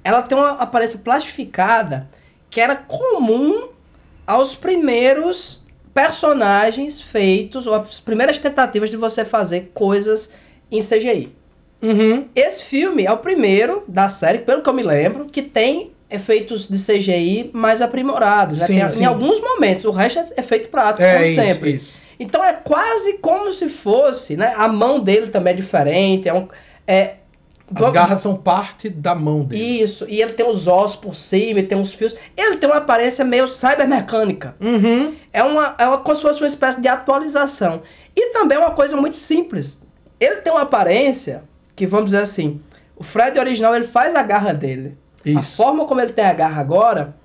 [0.03, 2.07] ela tem uma aparência plastificada
[2.49, 3.69] que era comum
[4.25, 5.61] aos primeiros
[5.93, 10.31] personagens feitos, ou as primeiras tentativas de você fazer coisas
[10.71, 11.33] em CGI.
[11.81, 12.27] Uhum.
[12.35, 16.67] Esse filme é o primeiro da série, pelo que eu me lembro, que tem efeitos
[16.67, 18.59] de CGI mais aprimorados.
[18.59, 18.67] né?
[18.67, 19.03] Sim, Tem- sim.
[19.03, 21.71] Em alguns momentos, o resto é efeito prático, É como isso, sempre.
[21.71, 21.99] isso.
[22.19, 24.53] Então é quase como se fosse, né?
[24.57, 26.29] A mão dele também é diferente.
[26.29, 26.47] É um,
[26.85, 27.15] é,
[27.73, 29.81] As garras são parte da mão dele.
[29.81, 32.15] Isso, e ele tem os ossos por cima, e tem os fios.
[32.37, 34.55] Ele tem uma aparência meio cybermecânica.
[34.59, 35.15] Uhum.
[35.33, 37.81] É uma, é uma, como se fosse uma espécie de atualização.
[38.15, 39.81] E também é uma coisa muito simples.
[40.19, 41.43] Ele tem uma aparência
[41.75, 42.61] que, vamos dizer assim,
[42.95, 44.95] o Fred original ele faz a garra dele.
[45.25, 45.55] A Isso.
[45.55, 47.15] forma como ele tem a garra agora,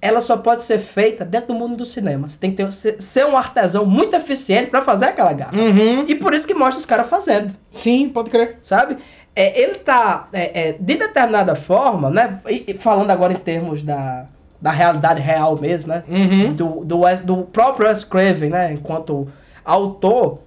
[0.00, 2.28] ela só pode ser feita dentro do mundo do cinema.
[2.28, 5.56] Você tem que ter, ser, um artesão muito eficiente pra fazer aquela garra.
[5.56, 6.04] Uhum.
[6.08, 8.58] E por isso que mostra os caras fazendo Sim, pode crer.
[8.62, 8.96] sabe?
[9.34, 12.38] É, ele tá, é, é, de determinada forma, né?
[12.48, 14.26] e- falando agora em termos da,
[14.60, 16.02] da realidade real mesmo, né?
[16.08, 16.52] Uhum.
[16.52, 18.72] Do, do, Wes- do próprio Wes Craven, né?
[18.72, 19.28] Enquanto
[19.64, 20.40] autor,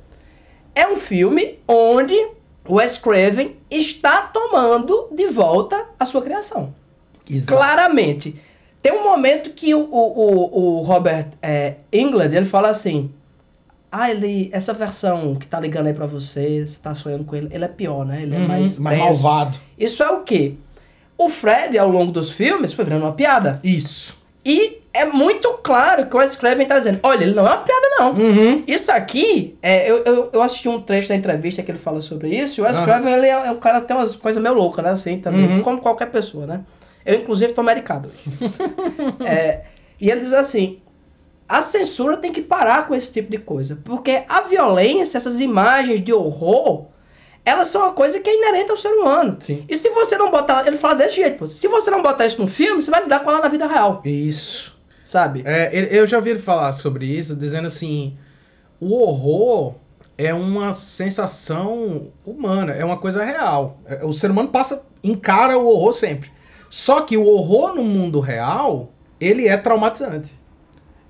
[0.75, 2.13] é um filme onde
[2.67, 6.73] o Wes Craven está tomando de volta a sua criação.
[7.29, 7.57] Exato.
[7.57, 8.35] Claramente.
[8.81, 13.09] Tem um momento que o, o, o, Robert é, England, ele fala assim,
[13.91, 17.47] ah, ele, essa versão que tá ligando aí pra você, você tá sonhando com ele,
[17.51, 18.21] ele é pior, né?
[18.21, 19.57] Ele é Uhum, mais, mais malvado.
[19.77, 20.53] Isso é o quê?
[21.17, 23.59] O Fred, ao longo dos filmes, foi virando uma piada.
[23.63, 24.17] Isso.
[24.45, 27.57] E é muito claro que o Wes Craven tá dizendo, olha, ele não é uma
[27.63, 28.11] piada, não.
[28.11, 28.63] Uhum.
[28.67, 32.29] Isso aqui, é, eu, eu, eu assisti um trecho da entrevista que ele fala sobre
[32.29, 32.85] isso, e o Wes Aham.
[32.85, 35.49] Craven, ele é, é um cara que tem umas coisas meio loucas, né, assim, também,
[35.49, 35.61] Uhum.
[35.63, 36.61] como qualquer pessoa, né.
[37.05, 38.09] Eu, inclusive, tô medicado.
[39.25, 39.65] É,
[40.01, 40.79] e ele diz assim,
[41.47, 46.03] a censura tem que parar com esse tipo de coisa, porque a violência, essas imagens
[46.03, 46.87] de horror,
[47.45, 49.37] elas são uma coisa que é inerente ao ser humano.
[49.39, 49.63] Sim.
[49.69, 52.41] E se você não botar, ele fala desse jeito, pô, se você não botar isso
[52.41, 54.75] no filme, você vai lidar com ela na vida real, Isso.
[55.03, 55.43] sabe?
[55.45, 58.17] É, eu já ouvi ele falar sobre isso, dizendo assim:
[58.79, 59.75] o horror
[60.17, 63.79] é uma sensação humana, é uma coisa real.
[63.85, 66.31] É, O ser humano passa, encara o horror sempre.
[66.69, 70.33] Só que o horror no mundo real ele é traumatizante.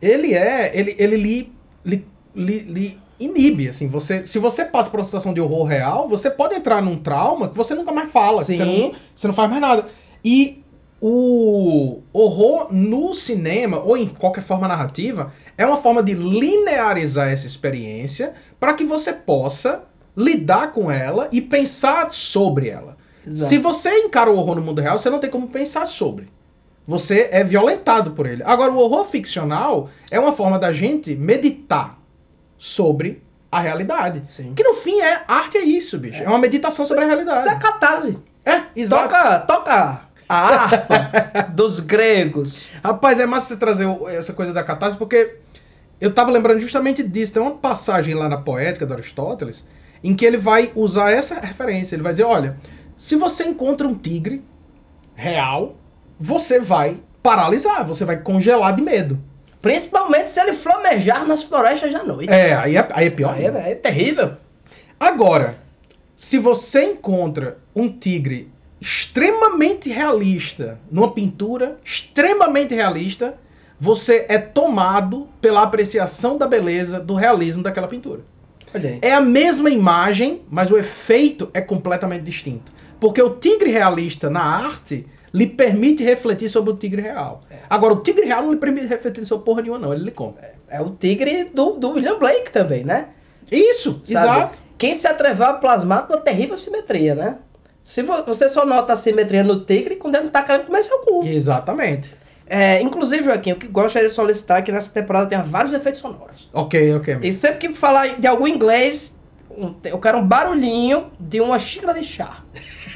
[0.01, 4.99] Ele é, ele, ele lhe, lhe, lhe, lhe inibe, assim, você, se você passa por
[4.99, 8.43] uma situação de horror real, você pode entrar num trauma que você nunca mais fala,
[8.43, 8.57] Sim.
[8.57, 9.87] você não, você não faz mais nada.
[10.23, 10.63] E
[10.99, 17.45] o horror no cinema, ou em qualquer forma narrativa, é uma forma de linearizar essa
[17.45, 19.83] experiência para que você possa
[20.15, 22.97] lidar com ela e pensar sobre ela.
[23.25, 23.49] Exato.
[23.49, 26.29] Se você encara o horror no mundo real, você não tem como pensar sobre.
[26.87, 28.43] Você é violentado por ele.
[28.43, 31.99] Agora, o horror ficcional é uma forma da gente meditar
[32.57, 34.27] sobre a realidade.
[34.27, 34.53] Sim.
[34.53, 36.21] Que no fim é arte é isso, bicho.
[36.21, 37.39] É, uma meditação sobre a realidade.
[37.39, 38.19] Isso é catarse.
[38.45, 39.09] É, exato.
[39.09, 42.65] Toca, toca a harpa dos gregos.
[42.83, 45.37] Rapaz, é massa você trazer essa coisa da catarse, porque
[45.99, 47.33] eu tava lembrando justamente disso.
[47.33, 49.65] Tem uma passagem lá na Poética do Aristóteles
[50.03, 51.95] em que ele vai usar essa referência.
[51.95, 52.57] Ele vai dizer: olha,
[52.97, 54.43] se você encontra um tigre
[55.13, 55.75] real,
[56.19, 59.19] você vai paralisar, você vai congelar de medo.
[59.61, 62.31] Principalmente se ele flamejar nas florestas da noite.
[62.31, 63.33] É, aí é, aí é pior.
[63.33, 64.33] Aí é, é terrível.
[64.99, 65.57] Agora,
[66.15, 73.37] se você encontra um tigre extremamente realista numa pintura extremamente realista,
[73.79, 78.21] você é tomado pela apreciação da beleza, do realismo daquela pintura.
[79.01, 82.71] É a mesma imagem, mas o efeito é completamente distinto.
[82.99, 87.41] Porque o tigre realista na arte lhe permite refletir sobre o tigre real.
[87.69, 89.93] Agora, o tigre real não lhe permite refletir sobre porra nenhuma, não.
[89.93, 90.53] Ele lhe compra.
[90.69, 93.09] É o tigre do, do William Blake também, né?
[93.51, 94.11] Isso, Sabe?
[94.29, 94.59] exato.
[94.77, 97.37] Quem se atrever a plasmar uma terrível simetria, né?
[97.83, 100.83] Se vo- você só nota a simetria no tigre quando ele não tá querendo comer
[100.83, 101.23] seu cu.
[101.25, 102.13] Exatamente.
[102.47, 106.49] É, inclusive, Joaquim, eu que gostaria de solicitar que nessa temporada tenha vários efeitos sonoros.
[106.53, 107.19] Ok, ok.
[107.21, 109.14] E sempre que falar de algum inglês,
[109.49, 112.39] um- eu quero um barulhinho de uma xícara de chá.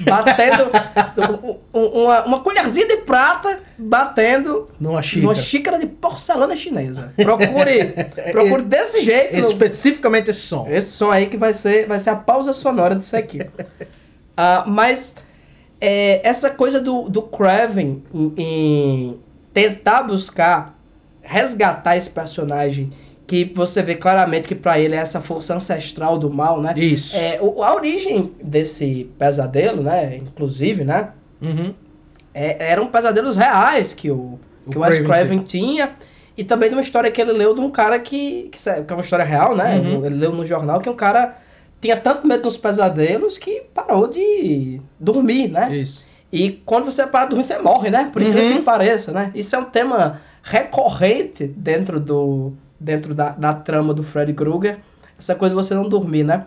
[0.02, 0.72] Batendo.
[1.44, 5.24] um- um- uma, uma colherzinha de prata batendo Numa xícara.
[5.24, 7.14] numa xícara de porcelana chinesa.
[7.18, 7.94] Procure,
[8.32, 9.38] procure desse jeito.
[9.38, 10.68] no- Especificamente esse som.
[10.70, 13.40] esse som aí que vai ser, vai ser a pausa sonora disso aqui.
[14.38, 15.16] Ah, mas
[15.82, 19.20] é, essa coisa do, do Craven em, em
[19.54, 20.78] tentar buscar
[21.22, 22.92] resgatar esse personagem
[23.30, 26.74] que você vê claramente que pra ele é essa força ancestral do mal, né?
[26.76, 27.16] Isso.
[27.16, 30.18] É, o- a origem desse pesadelo, né?
[30.18, 31.10] Inclusive, né?
[31.40, 31.74] Uhum.
[32.34, 35.92] É, eram pesadelos reais que o, O que o Wes Craven tinha.
[36.36, 38.50] E também de uma história que ele leu de um cara que.
[38.52, 39.78] Que é uma história real, né?
[39.78, 40.06] Uhum.
[40.06, 41.36] Ele leu no jornal que um cara
[41.82, 45.68] tinha tanto medo dos pesadelos que parou de dormir, né?
[45.76, 46.06] Isso.
[46.32, 48.10] E quando você para de dormir, você morre, né?
[48.12, 48.58] Por incrível Uhum.
[48.58, 49.32] que pareça, né?
[49.36, 54.80] Isso é um tema recorrente dentro do dentro da, da trama do Freddy Krueger.
[55.18, 56.46] Essa coisa de você não dormir, né?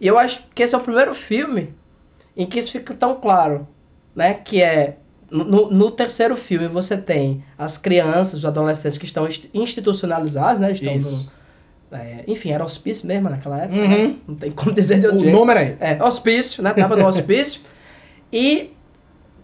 [0.00, 1.74] E eu acho que esse é o primeiro filme
[2.36, 3.66] em que isso fica tão claro,
[4.14, 4.34] né?
[4.34, 4.96] Que é
[5.30, 10.72] no, no terceiro filme você tem as crianças, os adolescentes que estão inst- institucionalizados, né?
[10.72, 11.30] Estão Isso.
[11.90, 13.78] no, é, enfim, era hospício mesmo naquela época.
[13.80, 13.88] Uhum.
[14.08, 14.14] né?
[14.28, 15.36] Não tem como dizer de outro O jeito.
[15.36, 15.84] nome era esse.
[15.84, 16.72] É, hospício, né?
[16.72, 17.60] Tava no hospício.
[18.32, 18.70] e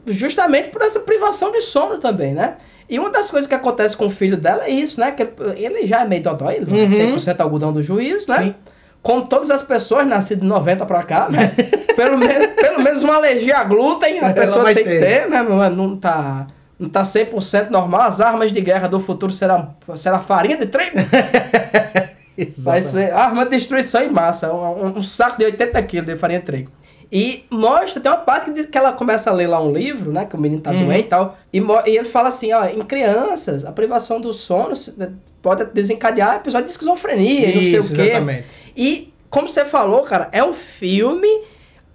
[0.06, 2.56] justamente por essa privação de sono também, né?
[2.90, 5.12] E uma das coisas que acontece com o filho dela é isso, né?
[5.12, 7.16] Que ele, já é meio dodói, ele é Uhum.
[7.16, 8.42] 100% algodão do juízo, né?
[8.42, 8.54] Sim.
[9.00, 11.52] Como todas as pessoas nascidas de 90 pra cá, né?
[11.96, 15.00] pelo, menos, pelo menos uma alergia a glúten a pessoa tem que ter.
[15.22, 15.40] ter, né?
[15.42, 16.48] Não, é- não tá...
[16.78, 20.96] Não tá 100% normal, as armas de guerra do futuro serão, será farinha de trigo.
[22.58, 26.16] Vai ser arma de destruição em massa, um, um- um saco de 80 quilos de
[26.16, 26.70] farinha de trigo.
[27.12, 30.24] E mostra, tem uma parte que, que ela começa a ler lá um livro, né?
[30.26, 30.84] Que o menino tá Uhum.
[30.86, 31.36] doente e tal.
[31.52, 34.94] E, e ele fala assim, ó, em crianças, a privação do sono se-
[35.42, 38.10] pode desencadear episódio de esquizofrenia e não Isso, sei o quê.
[38.10, 38.46] exatamente.
[38.76, 41.26] E, como você falou, cara, é um filme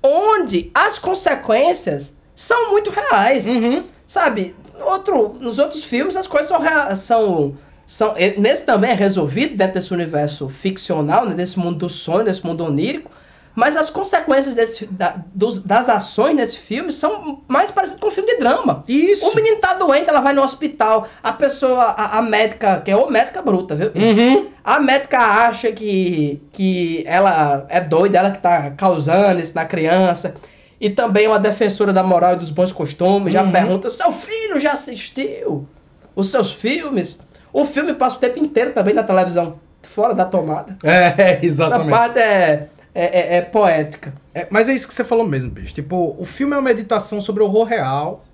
[0.04, 3.48] onde as consequências são muito reais.
[3.48, 3.84] Uhum.
[4.08, 6.62] Sabe, outro, nos outros filmes as coisas são,
[6.96, 8.14] são, são.
[8.38, 12.64] Nesse também é resolvido dentro desse universo ficcional, né, desse mundo do sonho, desse mundo
[12.66, 13.10] onírico.
[13.56, 18.12] Mas as consequências desse, da- dos- das ações nesse filme são mais parecidas com um
[18.12, 18.84] filme de drama.
[18.88, 19.26] Isso.
[19.28, 21.08] O menino tá doente, ela vai no hospital.
[21.24, 23.92] A pessoa, a, a médica, que é o médica bruta, viu?
[23.96, 24.48] Uhum.
[24.64, 30.36] A médica acha que, que ela é doida, ela que tá causando isso na criança.
[30.82, 34.74] E também uma defensora da moral e dos bons costumes já pergunta: seu filho já
[34.74, 35.66] assistiu
[36.14, 37.20] os seus filmes?
[37.54, 40.78] O filme passa o tempo inteiro também na televisão, fora da tomada.
[40.84, 41.90] É, Essa exatamente.
[41.90, 44.14] parte é, é, é- é poética.
[44.34, 45.74] É, mas é isso que você falou mesmo, bicho.
[45.74, 48.26] Tipo, o filme é uma meditação sobre o horror real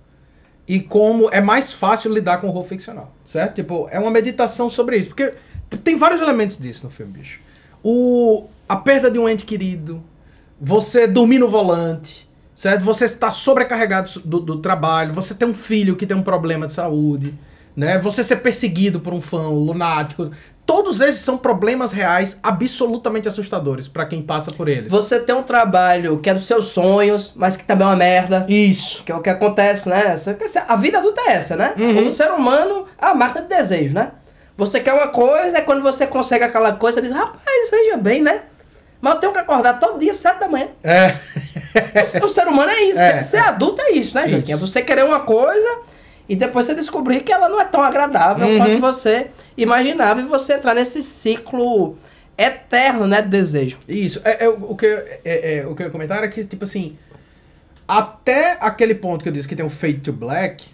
[0.67, 3.55] e como é mais fácil lidar com o horror ficcional, certo?
[3.55, 5.09] Tipo, é uma meditação sobre isso.
[5.09, 5.33] Porque
[5.83, 7.39] tem vários elementos disso no filme, bicho.
[7.83, 10.01] O, a perda de um ente querido,
[10.59, 12.85] você dormir no volante, certo?
[12.85, 16.73] Você está sobrecarregado do, do trabalho, você tem um filho que tem um problema de
[16.73, 17.33] saúde,
[17.75, 17.97] né?
[17.97, 20.29] Você ser perseguido por um fã lunático.
[20.71, 24.89] Todos esses são problemas reais absolutamente assustadores pra quem passa por eles.
[24.89, 28.45] Você tem um trabalho que é dos seus sonhos, mas que também é uma merda.
[28.47, 29.03] Isso.
[29.03, 30.15] Que é o que acontece, né?
[30.69, 31.73] A vida adulta é essa, né?
[31.77, 31.95] Uhum.
[31.95, 34.11] Como ser humano, é a marca de desejo, né?
[34.55, 38.21] Você quer uma coisa, e quando você consegue aquela coisa, você diz, rapaz, veja bem,
[38.21, 38.43] né?
[39.01, 40.69] Mas eu tenho que acordar todo dia, sete da manhã.
[40.81, 41.15] É.
[42.21, 42.99] O, o ser humano é isso.
[43.01, 43.41] É, ser é.
[43.41, 44.43] adulto é isso, né, gente?
[44.43, 44.53] Isso.
[44.53, 45.79] É você querer uma coisa
[46.31, 48.57] e depois você descobrir que ela não é tão agradável Uhum.
[48.57, 51.97] quanto você imaginava e você entrar nesse ciclo
[52.37, 53.79] eterno, né, de desejo.
[53.87, 54.21] Isso.
[54.23, 56.63] É, é, o, que, eu- é, é, o que eu ia comentar é que, tipo
[56.63, 56.97] assim,
[57.87, 60.65] até aquele ponto que eu disse que tem o Fade to Black,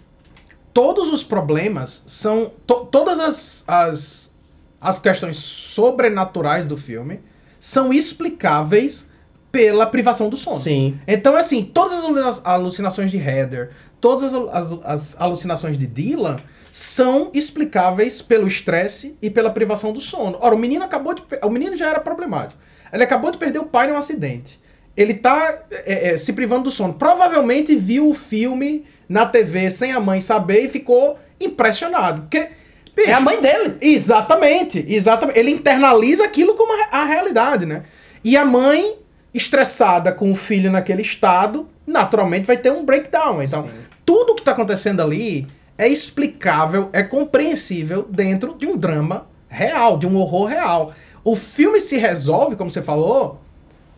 [0.72, 2.52] todos os problemas são.
[2.66, 4.32] to- todas as, as,
[4.80, 7.20] as questões sobrenaturais do filme
[7.58, 9.08] são explicáveis
[9.50, 10.58] pela privação do sono.
[10.58, 10.98] Sim.
[11.08, 16.36] Então, assim, todas as alucinações de Heather, todas as, as- as alucinações de Dylan
[16.72, 20.38] são explicáveis pelo estresse e pela privação do sono.
[20.40, 21.22] Ora, o menino acabou de.
[21.42, 22.60] O menino já era problemático.
[22.92, 24.60] Ele acabou de perder o pai num acidente.
[24.96, 26.94] Ele tá é, é, se privando do sono.
[26.94, 32.22] Provavelmente viu o filme na TV sem a mãe saber e ficou impressionado.
[32.22, 32.48] Porque.
[32.96, 33.76] bicho, É a mãe dele.
[33.80, 35.38] Exatamente, exatamente.
[35.38, 37.84] Ele internaliza aquilo como a, a realidade, né?
[38.24, 38.96] E a mãe,
[39.32, 43.42] estressada com o filho naquele estado, naturalmente vai ter um breakdown.
[43.42, 43.68] Então,
[44.08, 50.06] tudo que tá acontecendo ali é explicável, é compreensível dentro de um drama real, de
[50.06, 50.94] um horror real.
[51.22, 53.38] O filme se resolve, como você falou,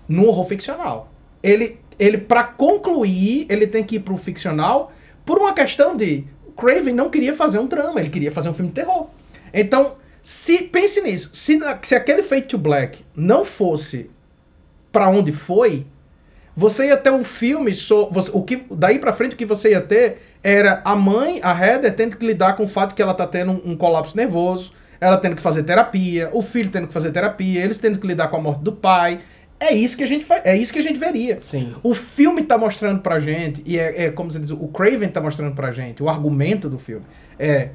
[0.08, 1.12] num horror ficcional.
[1.40, 4.90] Ele, ele para concluir, ele tem que ir pro ficcional
[5.24, 6.24] por uma questão de
[6.56, 9.06] Craven não queria fazer um drama, ele queria fazer um filme de terror.
[9.54, 14.10] Então, se pense nisso, se, se aquele Fate to Black não fosse
[14.90, 15.86] pra onde foi,
[16.56, 19.70] você ia ter um filme só, você- o que daí pra frente o que você
[19.70, 23.14] ia ter era a mãe, a Heather tendo que lidar com o fato que ela
[23.14, 26.92] tá tendo um, um colapso nervoso, ela tendo que fazer terapia, o filho tendo que
[26.92, 29.20] fazer terapia, eles tendo que lidar com a morte do pai.
[29.58, 31.38] É isso que a gente é isso que a gente veria.
[31.42, 31.74] Sim.
[31.82, 35.20] O filme tá mostrando pra gente, e é, é como você diz, o Craven tá
[35.20, 37.04] mostrando pra gente, o argumento do filme
[37.38, 37.70] é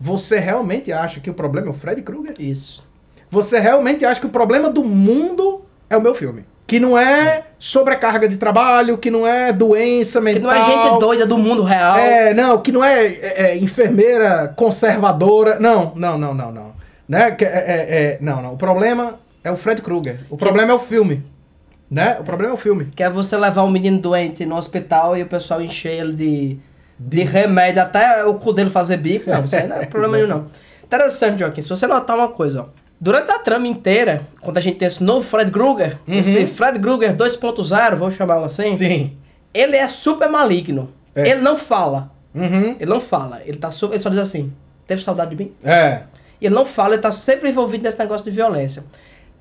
[0.00, 2.34] você realmente acha que o problema é o Freddy Krueger?
[2.38, 2.82] Isso.
[3.30, 6.44] Você realmente acha que o problema do mundo é o meu filme?
[6.66, 10.42] Que não é sobrecarga de trabalho, que não é doença Que mental.
[10.42, 11.96] não é gente doida do mundo real.
[11.98, 15.58] É, não, que não é, é, é, enfermeira conservadora.
[15.60, 16.72] Não, não, não, não, não.
[17.08, 17.30] Né?
[17.30, 18.54] Que é, é- é- não, não.
[18.54, 20.20] O problema é o Fred Krueger.
[20.28, 21.22] O problema é o filme.
[21.88, 22.16] Né?
[22.18, 22.86] O problema é o filme.
[22.96, 26.58] Que é você levar um menino doente no hospital e o pessoal encher ele de,
[26.98, 29.30] de remédio até o cu dele fazer bico.
[29.30, 30.46] Não, isso aí não é problema nenhum, não.
[30.82, 32.85] Interessante, Joaquim, se você notar uma coisa, ó.
[32.98, 37.14] Durante a trama inteira, quando a gente tem esse novo Fred Krueger, esse Fred Krueger
[37.14, 39.16] 2.0, vou chamá-lo assim, Sim.
[39.52, 40.88] ele é super maligno.
[41.14, 41.28] É.
[41.28, 42.10] Ele não fala.
[42.34, 42.74] Uhum.
[42.80, 43.40] Ele não fala.
[43.44, 44.52] Ele, tá su- ele só diz assim,
[44.86, 45.52] teve saudade de mim?
[45.62, 46.02] É.
[46.40, 48.84] Ele não fala, ele tá sempre envolvido nesse negócio de violência.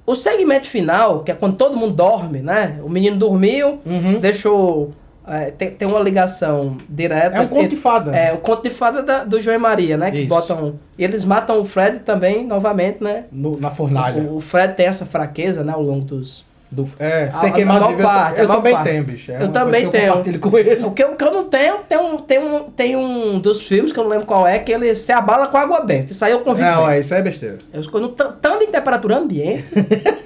[0.05, 2.79] O segmento final, que é quando todo mundo dorme, né?
[2.83, 4.19] O menino dormiu, Uhum.
[4.19, 4.91] deixou.
[5.27, 7.37] É, tem, tem uma ligação direta.
[7.37, 8.15] É um conto de fada.
[8.15, 10.11] É, o conto de fada da- do João e Maria, né?
[10.11, 10.27] Que Isso.
[10.29, 10.75] botam.
[10.97, 13.25] E eles matam o Fred também, novamente, né?
[13.31, 14.21] No- na fornalha.
[14.23, 15.73] O, o Fred tem essa fraqueza, né?
[15.73, 16.45] Ao longo dos.
[16.71, 18.89] Do, é, ser queimado vivo, eu- parte, eu, maior também parte.
[18.89, 19.31] tenho, bicho.
[19.31, 20.13] É Eu também eu tenho.
[20.19, 23.61] O que, eu- o que eu não tenho, tem um, tem, um, tem, um, dos
[23.65, 26.11] filmes que eu não lembro qual é, que ele se abala com água benta.
[26.11, 27.59] Isso aí eu convivo Não, é, isso aí é besteira.
[27.71, 29.65] Eu quando estando em temperatura ambiente,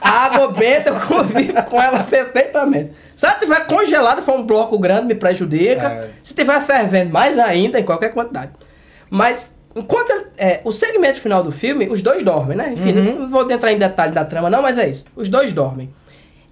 [0.00, 2.90] a água benta eu convivo com ela perfeitamente.
[3.16, 5.88] Se ela estiver congelada, for um bloco grande, me prejudica.
[5.88, 6.10] É.
[6.22, 8.52] Se estiver fervendo, mais ainda, em qualquer quantidade.
[9.08, 12.72] Mas, enquanto é, o segmento final do filme, os dois dormem, né?
[12.74, 13.18] Enfim, Uhum.
[13.20, 15.06] não vou entrar em detalhe da trama, não, mas é isso.
[15.16, 15.92] Os dois dormem.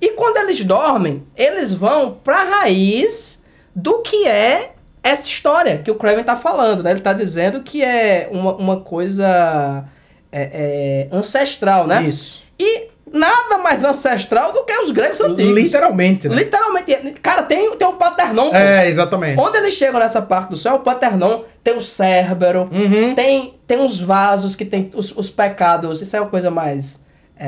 [0.00, 3.44] E quando eles dormem, eles vão pra raiz
[3.76, 4.72] do que é
[5.02, 6.92] essa história que o Craven tá falando, né?
[6.92, 9.84] Ele tá dizendo que é uma, uma coisa
[10.32, 12.02] é, é, ancestral, né?
[12.04, 12.42] Isso.
[12.58, 15.54] E nada mais ancestral do que os gregos antigos.
[15.54, 16.36] Literalmente, né?
[16.36, 16.94] Literalmente.
[17.22, 18.50] Cara, tem, tem o Paternon.
[18.50, 18.56] pô.
[18.56, 19.38] É, exatamente.
[19.40, 23.14] Onde eles chegam nessa parte do céu, o Paternon tem o Cérbero, Uhum.
[23.14, 26.00] tem, tem os vasos que tem os, os pecados.
[26.00, 27.04] Isso é uma coisa mais,
[27.38, 27.46] é,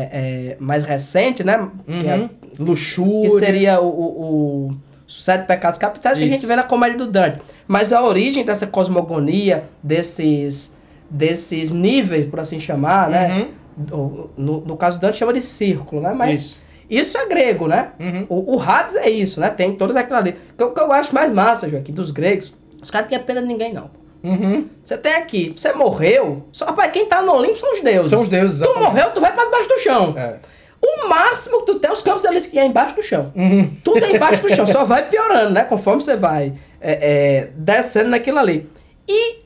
[0.53, 1.69] é, mais recente, né?
[1.87, 2.31] Que, é- Uhum.
[2.59, 3.31] Luxúria.
[3.31, 4.77] que seria o, o- o-
[5.09, 6.35] sete pecados capitais que a Isso.
[6.37, 7.41] gente vê na comédia do Dante.
[7.69, 10.75] Mas a origem dessa cosmogonia, desses,
[11.11, 13.47] desses níveis, por assim chamar, né?
[13.53, 16.13] O- No, no caso do Dante chama de círculo, né?
[16.13, 16.61] Mas Isso.
[16.89, 17.91] isso, é grego, né?
[18.01, 18.27] Uhum.
[18.29, 19.51] O, o Hades é isso, né?
[19.51, 20.31] Tem todas aquelas ali.
[20.31, 22.53] O que eu- que eu acho mais massa, Joaquim, dos gregos,
[22.83, 23.91] os caras não tinham pena de ninguém, não.
[24.25, 24.67] Uhum.
[24.83, 28.11] Você tem aqui, você morreu, só, rapaz, quem tá no Olimpo são os deuses.
[28.11, 28.89] São os deuses, Tu exatamente.
[28.89, 30.15] morreu, tu vai pra debaixo do chão.
[30.17, 30.37] É.
[30.83, 33.33] O máximo que tu tem é os campos elíseos que é embaixo do chão.
[33.37, 33.71] Uhum.
[33.85, 35.65] Tudo é embaixo do chão, só vai piorando, né?
[35.65, 38.69] Conforme você vai é, é, descendo naquilo ali.
[39.09, 39.41] E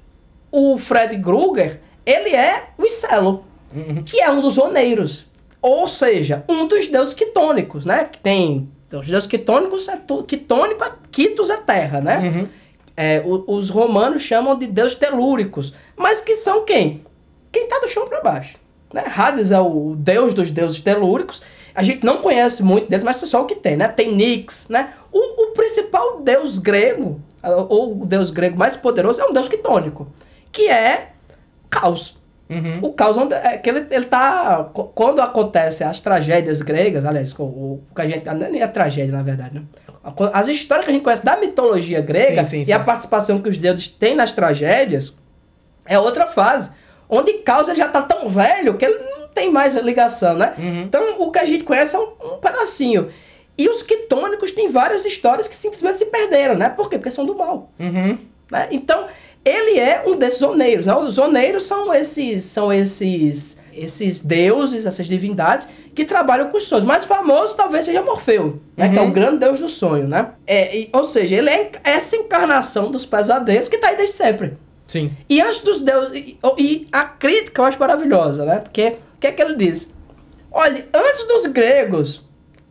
[0.53, 3.45] o Fred Krueger, ele é o Icelo,
[4.05, 5.27] que é um dos oneiros.
[5.63, 8.05] Ou seja, um dos deuses quitônicos, né?
[8.05, 8.69] Que tem.
[8.93, 12.49] Os deuses quitônicos é tu, quitônico, quitos é terra, né?
[12.97, 15.75] É, o- os romanos chamam de deuses telúricos.
[15.97, 17.03] Mas que são quem?
[17.53, 18.57] Quem tá do chão para baixo.
[18.93, 19.05] Né?
[19.15, 21.41] Hades é o deus dos deuses telúricos.
[21.75, 23.87] A gente não conhece muito deles, mas é só o que tem, né?
[23.87, 24.93] Tem Nix, né?
[25.13, 27.21] O, o principal deus grego,
[27.69, 30.09] ou o deus grego mais poderoso, é um deus quitônico,
[30.51, 31.13] que é
[31.69, 32.17] caos.
[32.83, 34.71] O caos é que ele, ele tá.
[34.95, 38.29] Quando acontecem as tragédias gregas, aliás, o, o que a gente.
[38.29, 39.63] é Nem a tragédia, na verdade, né?
[40.33, 42.73] As histórias que a gente conhece da mitologia grega Sim, sim, e sim.
[42.73, 45.15] a participação que os deuses têm nas tragédias
[45.85, 46.73] é outra fase.
[47.09, 50.55] Onde Caos já tá tão velho que ele não tem mais ligação, né?
[50.59, 50.83] Uhum.
[50.83, 53.09] Então o que a gente conhece é um, um pedacinho.
[53.59, 56.71] E os quitônicos têm várias histórias que simplesmente se perderam, né?
[56.71, 56.97] Por quê?
[56.97, 57.71] Porque são do mal.
[57.79, 58.19] Uhum.
[58.51, 58.69] né?
[58.71, 59.07] Então,
[59.45, 60.87] ele é um desses oneiros.
[60.87, 60.95] Né?
[60.95, 66.85] Os oneiros são esses, são esses, esses deuses, essas divindades que trabalham com os sonhos.
[66.85, 68.89] Mais famoso talvez seja Morfeu, né?
[68.89, 70.07] que é o grande deus do sonho.
[70.07, 70.29] Né?
[70.47, 74.57] É, e- ou seja, ele é essa encarnação dos pesadelos que está aí desde sempre.
[74.87, 75.13] Sim.
[75.29, 76.17] E antes dos deuses.
[76.17, 78.59] E, e a crítica eu acho maravilhosa, né?
[78.59, 79.93] Porque o que é que ele diz?
[80.51, 82.25] Olha, antes dos gregos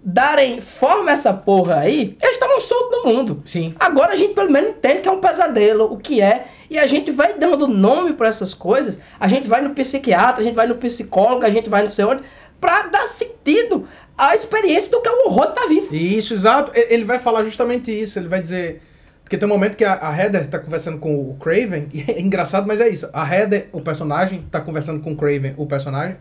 [0.04, 3.41] darem forma a essa porra aí, eles estavam soltos no mundo.
[3.45, 3.76] Sim.
[3.80, 6.47] Agora a gente pelo menos entende que é um pesadelo, o que é.
[6.70, 9.00] E a gente vai dando nome para essas coisas.
[9.20, 12.06] A gente vai no psiquiatra, a gente vai no psicólogo, a gente vai não sei
[12.06, 12.24] onde,
[12.62, 13.88] pra dar sentido
[14.18, 15.93] à experiência do que o horror tá vivo.
[15.93, 16.72] Isso, exato.
[16.76, 18.20] Ele vai falar justamente isso.
[18.20, 18.82] Ele vai dizer.
[19.24, 22.20] Porque tem um momento que a, a Heather tá conversando com o Craven, e é
[22.20, 23.10] engraçado, mas é isso.
[23.14, 26.18] A Heather, o personagem, tá conversando com o Craven, o personagem.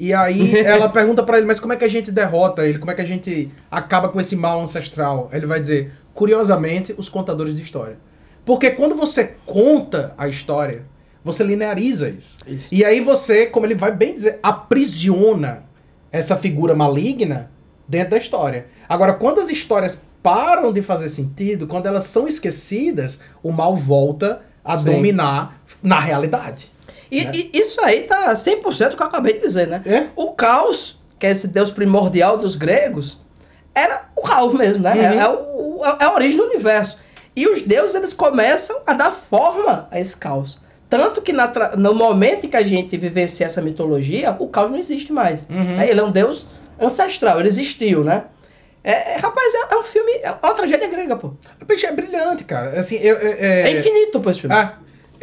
[0.00, 2.78] E aí ela pergunta pra ele, mas como é que a gente derrota ele?
[2.78, 5.28] Como é que a gente acaba com esse mal ancestral?
[5.30, 7.98] Ele vai dizer, curiosamente, os contadores de história.
[8.42, 10.86] Porque quando você conta a história,
[11.22, 12.38] você lineariza isso.
[12.46, 12.74] Isso.
[12.74, 15.64] E aí você, como ele vai bem dizer, aprisiona
[16.10, 17.50] essa figura maligna
[17.86, 18.68] dentro da história.
[18.88, 24.40] Agora, quando as histórias param de fazer sentido, quando elas são esquecidas, o mal volta
[24.64, 24.84] a Sim.
[24.84, 26.72] dominar na realidade.
[27.10, 27.30] E, né?
[27.34, 29.82] e isso aí tá 100% do que eu acabei de dizer, né?
[29.84, 30.06] É.
[30.14, 33.18] O caos, que é esse deus primordial dos gregos,
[33.74, 34.92] era o caos mesmo, né?
[34.94, 35.00] Uhum.
[35.00, 36.98] É, é o- é a origem do universo.
[37.34, 40.58] E os deuses, eles começam a dar forma a esse caos.
[40.88, 44.78] Tanto que na no momento em que a gente vivencia essa mitologia, o caos não
[44.78, 45.46] existe mais.
[45.48, 45.76] Uhum.
[45.76, 45.88] né?
[45.88, 46.46] Ele é um deus
[46.80, 48.24] ancestral, ele existiu, né?
[48.82, 51.32] É, é- rapaz, é, é um filme, é uma tragédia grega, pô.
[51.66, 52.80] Bicho, é brilhante, cara.
[52.80, 54.56] Assim, eu, É, é, infinito, pô, esse filme.
[54.56, 54.74] Ah,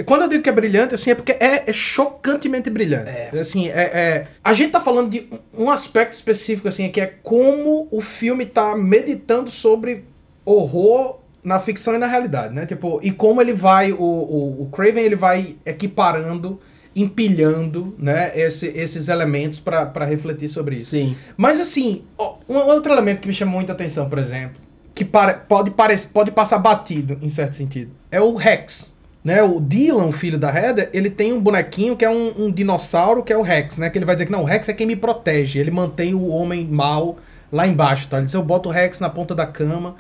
[0.04, 3.10] quando eu digo que é brilhante, assim, é porque é, é chocantemente brilhante.
[3.38, 5.28] Assim, é, é- a gente tá falando de
[5.58, 10.06] um- aspecto específico, assim, que é como o filme tá meditando sobre
[10.46, 12.66] horror na ficção e na realidade, né?
[12.66, 16.60] Tipo, e como ele vai, o, o, o Craven, ele vai equiparando,
[16.96, 20.92] empilhando, né, esse- esses elementos pra refletir sobre isso.
[20.92, 21.16] Sim.
[21.38, 22.04] Mas assim,
[22.50, 24.58] um outro elemento que me chamou muita atenção, por exemplo,
[24.94, 28.92] que pare- pode, parec- pode passar batido em certo sentido, é o Rex.
[29.28, 29.44] Né?
[29.44, 33.22] O Dylan, o filho da Heather, ele tem um bonequinho que é um, um dinossauro,
[33.22, 33.90] que é o Rex, né?
[33.90, 36.30] Que ele vai dizer que não, o Rex é quem me protege, ele mantém o
[36.30, 37.18] homem mal
[37.52, 38.16] lá embaixo, tá?
[38.16, 39.98] Ele diz, eu boto o Rex na ponta da cama.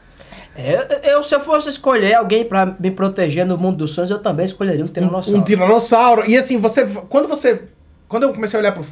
[0.55, 4.19] É, eu, se eu fosse escolher alguém pra me proteger no mundo dos sonhos, eu
[4.19, 5.41] também escolheria um tiranossauro.
[5.41, 6.23] Um dinossauro.
[6.25, 6.87] E assim, você.
[7.09, 7.63] Quando você.
[8.07, 8.85] Quando eu comecei a olhar pro,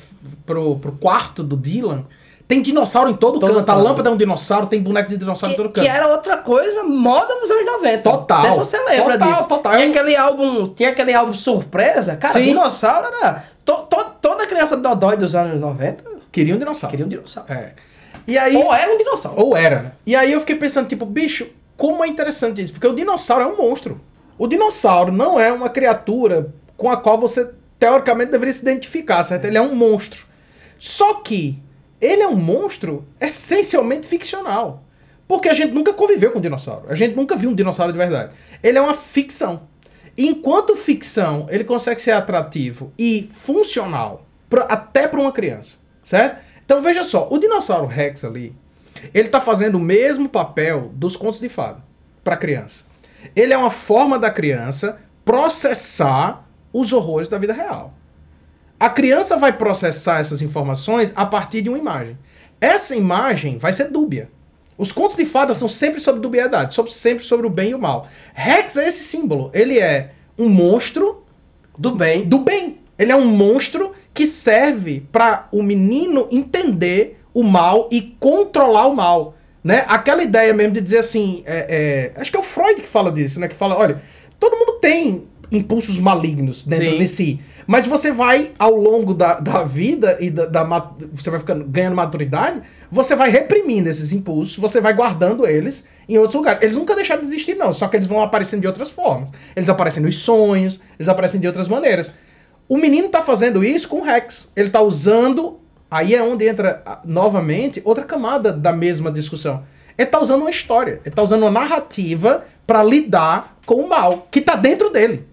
[0.45, 2.03] pro, pro quarto do Dylan,
[2.47, 3.69] tem dinossauro em todo, Todo canto.
[3.69, 3.83] A canto.
[3.83, 5.83] lâmpada é um dinossauro, tem boneco de dinossauro em Que, todo canto.
[5.83, 8.01] que era outra coisa, moda dos anos 90.
[8.03, 8.37] Total.
[8.37, 9.47] Não sei se você lembra Total, disso.
[9.47, 9.73] total.
[9.73, 12.15] Tinha aquele álbum, tinha aquele álbum surpresa.
[12.15, 12.45] Cara, Sim.
[12.45, 13.45] dinossauro era.
[13.65, 16.91] to- to- toda criança dodói dos anos 90 Queria um dinossauro.
[16.91, 17.51] queria um dinossauro.
[17.51, 17.71] É.
[18.27, 18.55] E aí.
[18.55, 19.41] Ou era um dinossauro.
[19.41, 19.91] Ou era, né?
[20.05, 22.73] E aí eu fiquei pensando, tipo, bicho, como é interessante isso?
[22.73, 23.99] Porque o dinossauro é um monstro.
[24.37, 29.45] O dinossauro não é uma criatura com a qual você, teoricamente, deveria se identificar, certo?
[29.45, 30.25] Ele é um monstro.
[30.77, 31.57] Só que
[31.99, 34.83] ele é um monstro essencialmente ficcional.
[35.27, 36.85] Porque a gente nunca conviveu com dinossauro.
[36.87, 38.31] A gente nunca viu um dinossauro de verdade.
[38.61, 39.63] Ele é uma ficção.
[40.17, 46.37] Enquanto ficção, ele consegue ser atrativo e funcional pra- até para uma criança, certo?
[46.63, 48.55] Então veja só, o dinossauro Rex ali,
[49.13, 51.83] ele tá fazendo o mesmo papel dos contos de fada
[52.23, 52.85] para criança.
[53.35, 57.93] Ele é uma forma da criança processar os horrores da vida real.
[58.80, 62.17] A criança vai processar essas informações a partir de uma imagem.
[62.59, 64.30] Essa imagem vai ser dúbia.
[64.78, 67.80] Os contos de fadas são sempre sobre dubiedade, sobre, sempre sobre o bem e o
[67.80, 68.07] mal.
[68.34, 69.49] Rex é esse símbolo.
[69.53, 71.23] Ele é um monstro
[71.78, 72.26] Do bem.
[72.26, 72.80] do bem.
[72.99, 78.95] Ele é um monstro que serve para o menino entender o mal e controlar o
[78.95, 79.36] mal.
[79.63, 79.86] Né?
[79.88, 81.43] Aquela ideia mesmo de dizer assim.
[81.45, 83.47] é- é, acho que é o Freud que fala disso, né?
[83.47, 84.01] Que fala: olha,
[84.39, 86.97] todo mundo tem impulsos malignos dentro Sim.
[86.97, 87.39] de si.
[87.67, 91.95] Mas você vai, ao longo da, da vida e da, da Você vai ficando, ganhando
[91.95, 96.61] maturidade, você vai reprimindo esses impulsos, você vai guardando eles em outros lugares.
[96.61, 97.73] Eles nunca deixaram de existir, não.
[97.73, 99.29] Só que eles vão aparecendo de outras formas.
[99.55, 102.11] Eles aparecem nos sonhos, eles aparecem de outras maneiras.
[102.67, 104.51] O menino tá fazendo isso com o Rex.
[104.55, 105.59] Ele tá usando.
[105.89, 109.63] Aí é onde entra novamente outra camada da mesma discussão.
[109.97, 114.27] Ele tá usando uma história, ele tá usando uma narrativa pra lidar com o mal,
[114.29, 115.25] que tá dentro dele.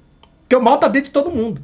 [0.52, 1.62] Porque o mal tá dentro de todo mundo.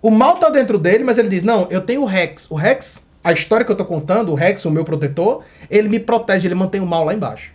[0.00, 2.50] O mal tá dentro dele, mas ele diz: Não, eu tenho o Rex.
[2.50, 6.00] O Rex, a história que eu tô contando, o Rex, o meu protetor, ele me
[6.00, 7.52] protege, ele mantém o mal lá embaixo.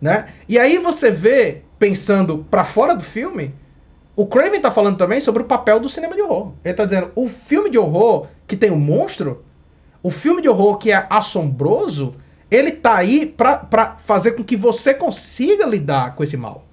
[0.00, 0.28] Né?
[0.48, 3.54] E aí você vê, pensando pra fora do filme,
[4.16, 6.52] o Craven tá falando também sobre o papel do cinema de horror.
[6.64, 9.44] Ele tá dizendo: o filme de horror que tem o monstro,
[10.02, 12.14] o filme de horror que é assombroso,
[12.50, 16.64] ele tá aí pra, pra fazer com que você consiga lidar com esse mal.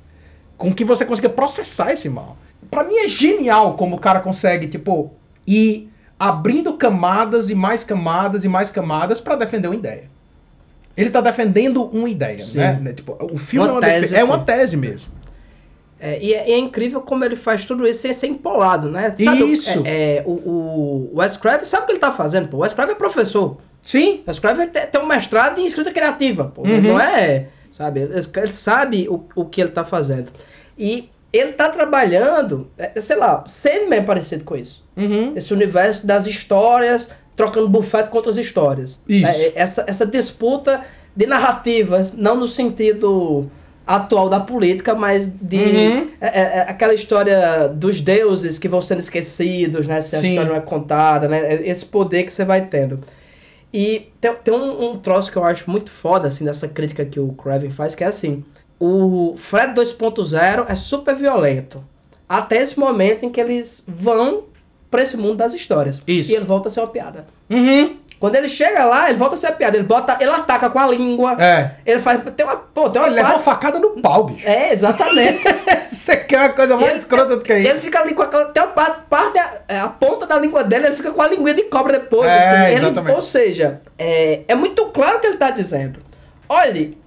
[0.58, 2.38] Com que você consiga processar esse mal.
[2.72, 5.12] Pra mim é genial como o cara consegue, tipo,
[5.46, 10.10] ir abrindo camadas e mais camadas e mais camadas pra defender uma ideia.
[10.96, 12.58] Ele tá defendendo uma ideia, Sim.
[12.58, 12.80] né?
[12.82, 14.46] Né, Tipo, o filme Uma é, uma defe- tese, é uma assim.
[14.46, 15.12] tese mesmo.
[16.00, 19.14] É, e, é, e é incrível como ele faz tudo isso sem ser empolado, né?
[19.18, 19.84] Sabe, o- Isso.
[19.86, 22.58] É, é, o, o Wes Craven sabe o que ele tá fazendo, pô.
[22.58, 23.58] O Wes Craven é professor.
[23.84, 26.62] Sim, O Wes Craven tem, tem um mestrado em escrita criativa, pô.
[26.64, 26.70] Uhum.
[26.70, 27.48] Ele Não é...
[27.72, 28.00] Sabe?
[28.02, 30.30] Ele, ele sabe o, o que ele tá fazendo.
[30.78, 34.84] E ele tá trabalhando, é, sei lá, Sandman é parecido com isso.
[34.98, 35.34] Uhum.
[35.36, 39.00] Esse universo das histórias, trocando bufete com outras histórias.
[39.08, 39.32] Isso.
[39.32, 40.82] É, essa, essa disputa
[41.16, 43.50] de narrativas, não no sentido
[43.86, 46.10] atual da política, mas de Uhum.
[46.22, 50.00] é, é, é aquela história dos deuses que vão sendo esquecidos, né?
[50.02, 50.30] Se a Sim.
[50.30, 51.56] história não é contada, né?
[51.56, 53.00] é Esse poder que você vai tendo.
[53.74, 57.20] E tem, tem um, um troço que eu acho muito foda, assim, dessa crítica que
[57.20, 58.44] o Craven faz, que é assim,
[58.84, 61.84] o Fred 2.0 é super violento.
[62.28, 64.46] Até esse momento em que eles vão
[64.90, 66.02] pra esse mundo das histórias.
[66.08, 66.32] Isso.
[66.32, 67.28] E ele volta a ser uma piada.
[67.50, 67.98] Uhum.
[68.20, 69.78] Quando ele chega lá, ele volta a ser uma piada.
[69.78, 71.36] Ele bota, ele ataca com a língua.
[71.44, 71.72] É.
[71.86, 72.22] Ele faz.
[72.36, 72.56] Tem uma.
[72.56, 74.48] Pô, tem uma Ele leva uma facada no pau, bicho.
[74.48, 75.44] É, exatamente.
[75.90, 77.80] Você quer uma coisa mais Ele- escrota do que Ele isso?
[77.82, 78.46] fica ali com aquela.
[78.46, 81.54] Tem uma parte, parte a, a ponta da língua dele, ele fica com a linguinha
[81.56, 82.30] de cobra depois.
[82.30, 82.76] É, assim.
[82.76, 83.16] Ele- exatamente.
[83.16, 86.00] ou seja, é, é muito claro o que ele tá dizendo.
[86.48, 86.98] Olhe,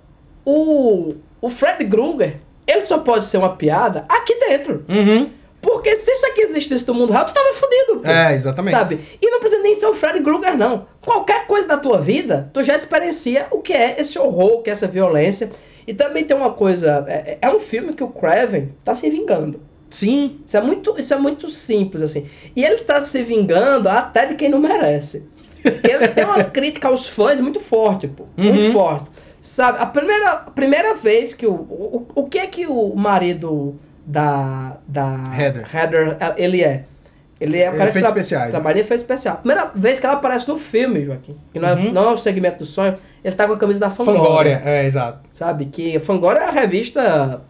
[0.45, 1.15] o,
[1.45, 2.37] o Fred Krueger,
[2.67, 4.83] ele só pode ser uma piada aqui dentro.
[4.89, 5.29] Uhum.
[5.61, 8.01] Porque se isso aqui existisse no mundo real, tu tava fudido.
[8.01, 8.09] pô.
[8.09, 8.75] É, exatamente.
[8.75, 8.99] Sabe?
[9.21, 10.87] E não precisa nem ser o Fred Krueger, não.
[11.05, 14.71] Qualquer coisa da tua vida, tu já experiencia o que é esse horror, o que
[14.71, 15.51] é essa violência.
[15.87, 17.05] E também tem uma coisa.
[17.07, 19.61] É, é um filme que o Craven tá se vingando.
[19.91, 20.41] Sim.
[20.47, 22.27] Isso é, muito, isso é muito simples, assim.
[22.57, 25.29] E ele tá se vingando até de quem não merece.
[25.63, 28.25] Ele tem uma crítica aos fãs muito forte, pô.
[28.35, 29.09] Muito forte.
[29.47, 32.07] Sabe, a primeira, a primeira vez que o, o.
[32.15, 34.79] O que é que o marido da.
[34.89, 35.67] da Heather.
[35.77, 36.85] Heather, ele é?
[37.39, 39.39] Ele é o cara Efeitos que tra- especiais, trabalha em efeitos especiais.
[39.41, 41.37] Primeira vez que ela aparece no filme, Joaquim.
[41.53, 41.93] Que não é, Uhum.
[41.93, 42.97] não é o segmento do sonho.
[43.23, 44.23] Ele tá com a camisa da Fangoria.
[44.23, 45.19] Fangoria, é, exato.
[45.33, 45.67] Sabe?
[45.67, 47.43] Que Fangoria é a revista.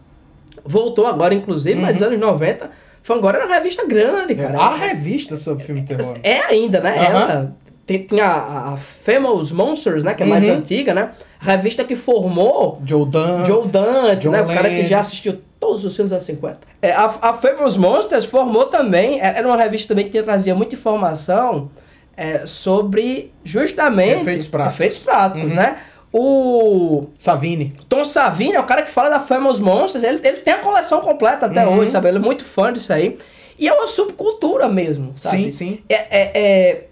[0.65, 2.07] Voltou agora, inclusive, mas Uhum.
[2.07, 2.71] anos 90.
[3.03, 4.57] Fangoria era uma revista grande, cara.
[4.59, 6.17] A revista sobre filme de terror.
[6.23, 6.97] É ainda, né?
[6.97, 7.05] Aham.
[7.07, 7.55] Ela
[7.85, 10.13] tem, tinha a, a Famous Monsters, né?
[10.13, 10.55] Que é mais Uhum.
[10.55, 11.11] antiga, né?
[11.39, 13.47] A revista que formou Joe Dante.
[13.47, 14.41] Joe Dante, John né?
[14.41, 16.59] O cara que já assistiu todos os filmes dos anos 50.
[16.81, 20.75] É, a, a Famous Monsters formou também, é- era uma revista também que trazia muita
[20.75, 21.69] informação
[22.17, 24.75] é, sobre justamente Efeitos práticos.
[24.75, 25.55] efeitos práticos, Uhum.
[25.55, 25.77] né?
[26.13, 27.73] O Savini.
[27.89, 31.01] Tom Savini é o cara que fala da Famous Monsters, ele, ele tem a coleção
[31.01, 31.77] completa até Uhum.
[31.79, 32.07] hoje, sabe?
[32.07, 33.17] Ele é muito fã disso aí.
[33.59, 35.37] E é uma subcultura mesmo, sabe?
[35.45, 35.79] Sim, sim.
[35.89, 36.83] É, é- é-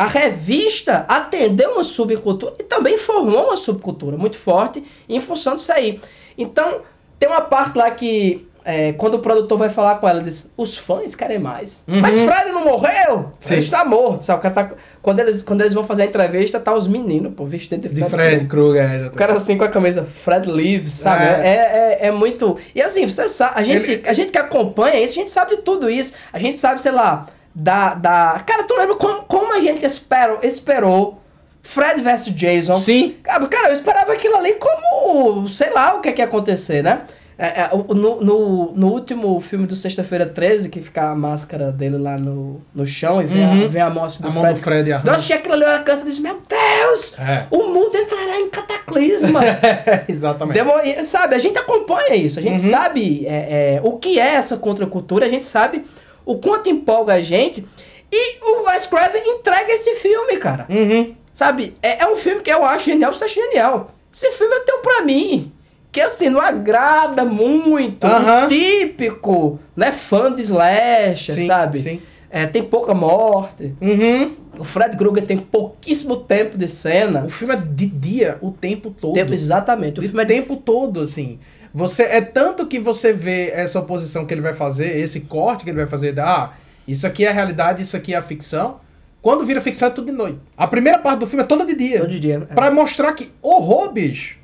[0.00, 5.70] a revista atendeu uma subcultura e também formou uma subcultura muito forte em função disso
[5.72, 6.00] aí.
[6.38, 6.78] Então,
[7.18, 10.78] tem uma parte lá que, é, quando o produtor vai falar com ela, diz: os
[10.78, 11.84] fãs querem mais.
[11.86, 13.14] Mas Fred não morreu?
[13.16, 13.24] Uhum.
[13.38, 13.54] Sim.
[13.54, 14.38] Ele está morto, sabe?
[14.38, 17.44] O cara tá- quando, eles, quando eles vão fazer a entrevista, tá os meninos, pô,
[17.44, 19.16] vestidos De Fred Krueger, é, o exatamente.
[19.18, 21.24] cara assim com a camisa Fred Lives, sabe?
[21.24, 21.28] É.
[21.28, 22.56] É, é, é muito.
[22.74, 25.56] E assim, você sabe, a gente, Ele- a gente que acompanha isso, a gente sabe
[25.56, 26.14] de tudo isso.
[26.32, 27.94] A gente sabe, sei lá, da.
[27.94, 28.40] da...
[28.46, 31.20] Cara, tu lembra como, como a gente esperou, esperou
[31.62, 32.80] Fred vs Jason?
[32.80, 33.16] Sim.
[33.22, 35.48] Cara, eu esperava aquilo ali como.
[35.48, 37.02] sei lá o que, que ia acontecer, né?
[37.42, 41.96] É, é, no, no, no último filme do Sexta-feira 13, que fica a máscara dele
[41.96, 43.66] lá no, no chão e vem, a, Uhum.
[43.66, 44.58] vem a mostra do A mão Fred.
[44.58, 47.18] do Fred e a Nós achei aquilo ali, eu alcança e disse: Meu Deus!
[47.18, 47.46] É.
[47.50, 49.40] O mundo entrará em cataclisma.
[50.06, 50.54] Exatamente.
[50.54, 52.70] Demo- sabe, a gente acompanha isso, a gente Uhum.
[52.70, 55.86] sabe é, é, o que é essa contracultura, a gente sabe
[56.30, 57.66] o quanto empolga a gente.
[58.12, 60.66] E o Wes Craven entrega esse filme, cara.
[60.68, 61.14] Uhum.
[61.32, 63.92] Sabe, é, é um filme que eu acho genial, você acha genial.
[64.12, 65.52] Esse filme eu tenho pra mim.
[65.92, 68.06] que assim, não agrada muito.
[68.06, 69.90] O típico, né?
[69.92, 71.80] Fã de slash, Sim, sabe?
[71.80, 72.02] sim.
[72.30, 73.74] É, tem pouca morte.
[73.80, 74.36] Uhum.
[74.58, 77.24] O Fred Krueger tem pouquíssimo tempo de cena.
[77.24, 79.14] O filme é de dia o tempo todo.
[79.14, 79.98] Tempo, exatamente.
[79.98, 81.40] O filme é de tempo todo, assim.
[81.74, 85.70] Você é tanto que você vê essa oposição que ele vai fazer, esse corte que
[85.70, 86.52] ele vai fazer, da, ah,
[86.86, 88.80] isso aqui é a realidade, isso aqui é a ficção.
[89.22, 90.38] Quando vira ficção é tudo de noite.
[90.56, 92.00] A primeira parte do filme é toda de dia.
[92.00, 92.54] Todo dia, é.
[92.54, 94.38] Pra mostrar que horror, bicho.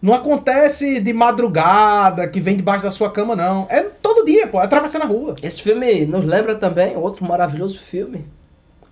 [0.00, 3.66] Não acontece de madrugada, que vem debaixo da sua cama, não.
[3.70, 3.86] É
[4.22, 4.58] todo dia, pô.
[4.58, 5.34] Atravessando a rua.
[5.42, 8.24] Esse filme nos lembra também outro maravilhoso filme,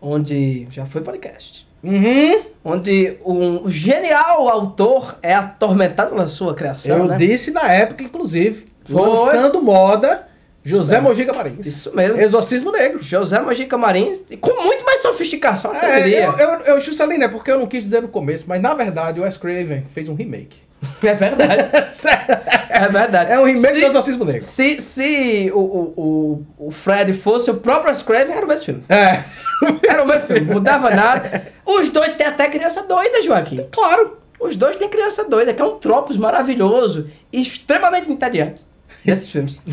[0.01, 1.69] onde já foi podcast.
[1.83, 2.43] Uhum.
[2.63, 7.17] Onde um genial autor é atormentado pela sua criação, Eu né?
[7.17, 9.01] disse na época, inclusive, Foi.
[9.01, 10.29] lançando moda,
[10.63, 11.09] José mesmo.
[11.09, 11.67] Mojica Marins.
[11.67, 12.21] Isso mesmo.
[12.21, 13.03] Exorcismo Negro.
[13.03, 16.25] José Mojica Marins, com muito mais sofisticação, eu É, diria.
[16.27, 16.81] eu, eu, eu
[17.17, 17.29] né?
[17.29, 20.15] Porque eu não quis dizer no começo, mas na verdade o Wes Craven fez um
[20.15, 20.59] remake.
[21.03, 21.71] É verdade.
[22.71, 23.33] É verdade.
[23.33, 24.41] É um remake Se- do Exorcismo Negro.
[24.43, 25.93] Se, se o, o,
[26.59, 28.85] o, o Fred fosse o próprio Scraven, era o mesmo filme.
[28.89, 29.23] É.
[29.87, 31.49] Era o mesmo filme, mudava nada.
[31.67, 33.67] Os dois têm até criança doida, Joaquim.
[33.71, 34.19] claro.
[34.41, 38.63] Os dois têm criança doida, que é um tropos maravilhoso e extremamente entediante
[39.05, 39.61] desses filmes.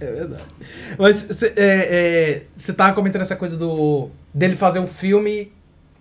[0.00, 0.42] É verdade.
[0.98, 5.52] Mas você é, é, tava comentando essa coisa do dele fazer um filme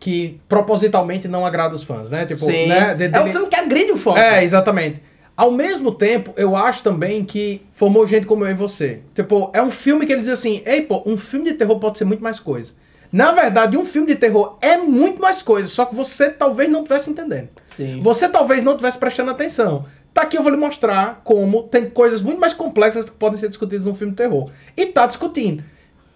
[0.03, 2.25] que propositalmente não agrada os fãs, né?
[2.25, 2.67] Tipo, Sim.
[2.67, 2.93] né?
[2.93, 4.17] de- É um filme que agride o fã.
[4.17, 5.01] É, exatamente.
[5.35, 8.99] Ao mesmo tempo, eu acho também que formou gente como eu e você.
[9.15, 11.97] Tipo, é um filme que ele diz assim: ei, pô, um filme de terror pode
[11.97, 12.73] ser muito mais coisa.
[13.13, 16.79] Na verdade, um filme de terror é muito mais coisa, só que você talvez não
[16.81, 17.47] estivesse entendendo.
[17.65, 18.01] Sim.
[18.01, 19.85] Você talvez não estivesse prestando atenção.
[20.13, 23.47] Tá aqui, eu vou lhe mostrar como tem coisas muito mais complexas que podem ser
[23.47, 24.49] discutidas num filme de terror.
[24.75, 25.63] E tá discutindo.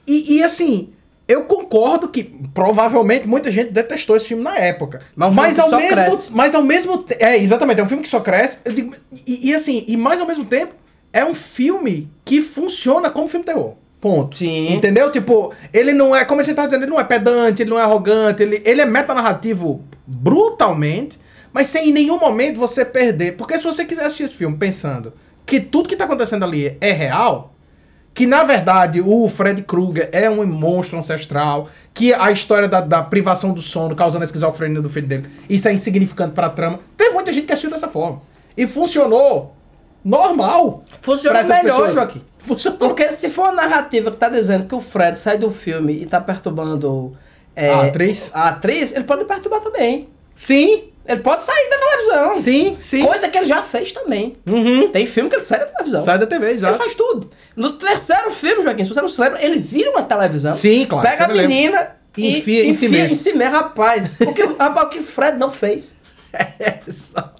[0.05, 0.89] E, e, assim,
[1.27, 2.23] eu concordo que
[2.53, 5.01] provavelmente muita gente detestou esse filme na época.
[5.15, 6.33] Mas é que ao só mesmo cresce.
[6.33, 7.05] mas ao mesmo.
[7.19, 8.59] É, exatamente, é um filme que só cresce.
[8.65, 10.73] Digo, e, e assim, e mais ao mesmo tempo,
[11.11, 13.73] é um filme que funciona como filme de terror.
[13.99, 14.35] Ponto.
[14.35, 14.73] Sim.
[14.73, 15.11] Entendeu?
[15.11, 17.79] Tipo, ele não é, como a gente tá dizendo, ele não é pedante, ele não
[17.79, 21.19] é arrogante, ele, ele é metanarrativo brutalmente,
[21.51, 23.35] mas sem em nenhum momento você perder.
[23.35, 25.13] Porque se você quiser assistir esse filme pensando
[25.45, 27.53] que tudo que tá acontecendo ali é real,
[28.17, 33.03] que na verdade o Fred Krueger é um monstro ancestral, que a história da, da
[33.03, 36.79] privação do sono causando a esquizofrenia do filho dele, isso é insignificante pra trama.
[36.97, 38.23] Tem muita gente que assistiu dessa forma.
[38.57, 39.53] E funcionou
[40.03, 40.83] normal.
[41.41, 41.93] Essas melhor, pessoas.
[41.93, 42.23] Joaquim.
[42.39, 42.79] Funcionou.
[42.79, 46.07] Porque se for a narrativa que tá dizendo que o Fred sai do filme e
[46.07, 47.15] tá perturbando
[47.55, 48.31] é, A atriz?
[48.33, 50.09] a atriz, ele pode perturbar também.
[50.33, 52.41] Sim, Ele pode sair da televisão.
[52.41, 53.05] sim, sim.
[53.05, 54.35] Coisa que ele já fez também.
[54.45, 54.89] Uhum.
[54.89, 56.01] Tem filme que ele sai da televisão.
[56.01, 56.77] Sai da TV, Ele exato.
[56.77, 57.29] faz tudo.
[57.55, 60.53] No terceiro filme, Joaquim, se você não se lembra, ele vira uma televisão.
[60.53, 61.47] Sim, claro, Pega a lembro.
[61.47, 63.15] menina E enfia em si mesmo.
[63.15, 64.11] em si mesmo, rapaz.
[64.17, 65.95] Porque rapaz, o que o Fred não fez.
[66.59, 67.33] É só.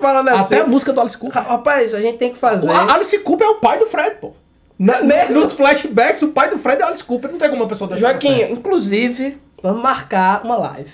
[0.00, 0.54] Falando assim.
[0.54, 1.42] Até a música do Alice Cooper.
[1.42, 2.68] Rapaz, a gente tem que fazer.
[2.68, 4.32] O Alice Cooper é o pai do Fred, pô.
[4.78, 5.40] Na, mesmo?
[5.40, 7.30] Nos flashbacks, o pai do Fred é o Alice Cooper.
[7.30, 10.90] Não tem como uma pessoa dessa Joaquim, inclusive, vamos marcar uma live.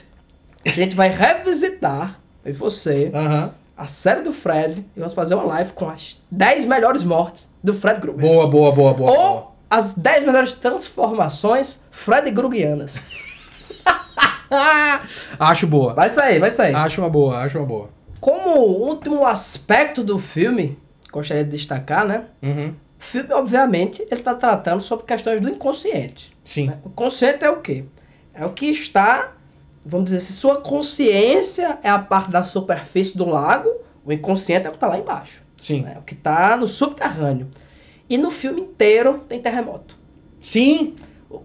[0.65, 3.55] A gente vai revisitar, e você, Aham.
[3.77, 7.75] a série do Fred e vamos fazer uma live com as 10 melhores mortes do
[7.75, 8.21] Fred Krueger.
[8.21, 9.13] Boa, boa, boa, boa.
[9.13, 9.29] boa.
[9.31, 13.01] Ou as 10 melhores transformações Fred Kruegianas.
[15.39, 15.95] Acho boa.
[15.95, 16.75] Vai sair, vai sair.
[16.75, 17.91] Acho uma boa, acho uma boa.
[18.21, 20.79] Como último aspecto do filme,
[21.13, 22.25] gostaria de destacar, né?
[22.43, 22.75] Uhum.
[22.99, 26.37] O filme, obviamente, ele está tratando sobre questões do inconsciente.
[26.45, 26.67] Sim.
[26.67, 26.79] né?
[26.83, 27.85] O consciente é o quê?
[28.35, 29.33] É o que está,
[29.85, 33.71] vamos dizer assim, sua consciência é a parte da superfície do lago,
[34.05, 35.43] o inconsciente é o que está lá embaixo.
[35.57, 35.83] Sim.
[35.83, 35.97] né?
[35.99, 37.49] O que está no subterrâneo.
[38.09, 39.97] E no filme inteiro tem terremoto.
[40.41, 40.95] Sim.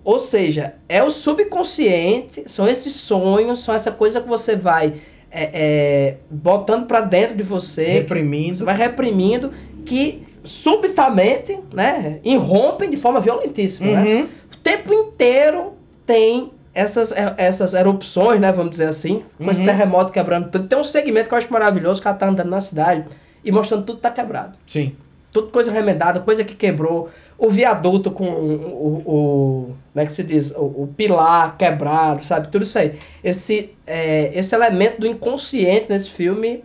[0.04, 4.96] Ou seja, é o subconsciente, são esses sonhos, são essa coisa que você vai
[5.30, 8.58] é, é, botando pra dentro de você, Reprimindo.
[8.58, 9.52] você vai reprimindo,
[9.86, 14.04] que subitamente, né, irrompem de forma violentíssima, né?
[14.04, 14.28] Uhum.
[14.54, 15.74] O tempo inteiro
[16.06, 19.66] tem essas, é, essas erupções, né, vamos dizer assim, com esse Uhum.
[19.66, 20.68] terremoto quebrando tudo.
[20.68, 23.06] Tem um segmento que eu acho maravilhoso, que ela tá andando na cidade
[23.44, 24.94] e mostrando tudo tá quebrado Sim.
[25.32, 30.12] tudo coisa remendada, coisa que quebrou, o viaduto com o, o, o como é que
[30.12, 32.98] se diz, o, o pilar quebrado, sabe, tudo isso aí.
[33.24, 36.64] Esse, é, esse elemento do inconsciente nesse filme,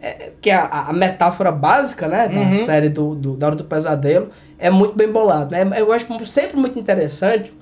[0.00, 2.52] é, que é a, a metáfora básica, né, da Uhum.
[2.52, 6.56] série do, do, da Hora do Pesadelo, é muito bem bolado, né, eu acho sempre
[6.56, 7.52] muito interessante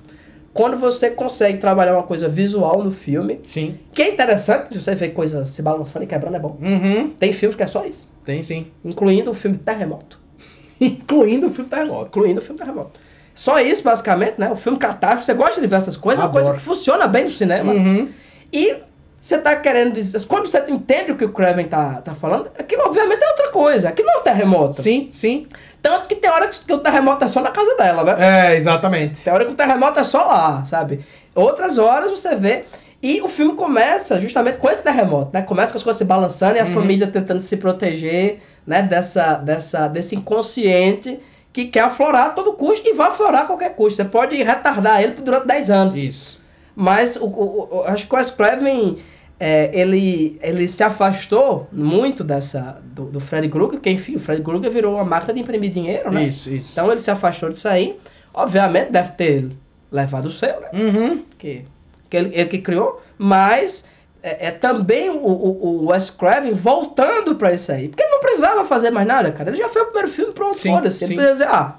[0.55, 3.77] quando você consegue trabalhar uma coisa visual no filme, Sim.
[3.91, 6.57] que é interessante, você ver coisas se balançando e quebrando, é bom.
[6.61, 7.09] Uhum.
[7.09, 8.67] Tem filmes que é só isso, Tem sim.
[8.85, 10.17] incluindo o filme Terremoto.
[10.79, 12.05] Incluindo o filme Terremoto.
[12.07, 12.97] incluindo o filme Terremoto.
[13.33, 14.49] Só isso, basicamente, né?
[14.49, 16.45] O filme catástrofe, você gosta de ver essas coisas, é uma Adoro.
[16.45, 17.73] coisa que funciona bem no cinema.
[17.73, 18.07] Uhum.
[18.53, 18.77] E
[19.25, 20.23] você tá querendo dizer.
[20.25, 23.89] Quando você entende o que o Craven tá, tá falando, aquilo obviamente é outra coisa.
[23.89, 24.81] Aquilo não é um terremoto.
[24.81, 25.47] Sim, sim.
[25.81, 28.51] Tanto que tem hora que, o terremoto é só na casa dela, né?
[28.51, 29.23] É, exatamente.
[29.23, 31.03] Tem hora que o terremoto é só lá, sabe?
[31.33, 32.65] Outras horas você vê.
[33.01, 35.41] E o filme começa justamente com esse terremoto, né?
[35.41, 38.81] Começa com as coisas se balançando e a família tentando se proteger, né?
[38.83, 41.19] Dessa, dessa, desse inconsciente
[41.51, 43.97] que quer aflorar a todo custo e vai aflorar a qualquer custo.
[43.97, 45.97] Você pode retardar ele durante 10 anos.
[45.97, 46.39] Isso.
[46.75, 48.97] Mas o, o, o- acho que o Wes Craven,
[49.39, 54.41] é, ele, ele se afastou muito dessa do, do Fred Krueger, porque enfim, o Fred
[54.41, 56.23] Krueger virou uma máquina de imprimir dinheiro, né?
[56.23, 56.71] Isso, isso.
[56.71, 57.97] Então ele se afastou disso aí.
[58.33, 59.49] Obviamente deve ter
[59.91, 60.69] levado o seu, né?
[60.73, 61.23] Uhum.
[61.37, 61.65] Que,
[62.09, 63.85] que ele, ele que criou, mas
[64.23, 67.89] é, é também o, o, o Wes Craven voltando pra isso aí.
[67.89, 69.49] Porque ele não precisava fazer mais nada, cara.
[69.49, 71.03] Ele já fez o primeiro filme, pronto, foda-se.
[71.03, 71.75] Ele precisa dizer, ah,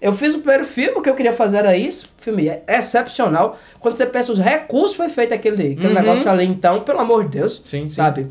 [0.00, 2.10] eu fiz o primeiro filme, o que eu queria fazer era isso.
[2.18, 3.58] Filme é excepcional.
[3.78, 5.94] Quando você pensa os recursos foi feito aquele, aquele Uhum.
[5.94, 7.60] negócio ali, então, pelo amor de Deus.
[7.64, 7.90] Sim, sim.
[7.90, 8.26] Sabe?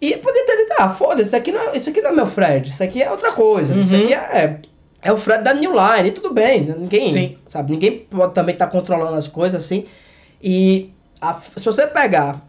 [0.00, 2.26] E podia ter dito, ah, foda-se, isso aqui, não é, isso aqui não é meu
[2.26, 3.74] Fred, isso aqui é outra coisa.
[3.74, 4.02] Isso Uhum.
[4.02, 4.58] aqui é,
[5.02, 6.62] é o Fred da New Line, e tudo bem.
[6.64, 7.38] Ninguém, Sim.
[7.48, 7.72] sabe?
[7.72, 9.84] Ninguém pode também estar controlando as coisas assim.
[10.42, 10.90] E
[11.20, 12.40] a- se você pegar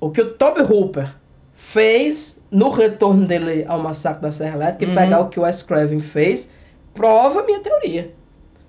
[0.00, 1.08] o que o Toby Hooper
[1.54, 4.92] fez no retorno dele ao Massacre da Serra Elétrica Uhum.
[4.92, 6.50] e pegar o que o Wes Craven fez,
[6.94, 8.12] prova a minha teoria.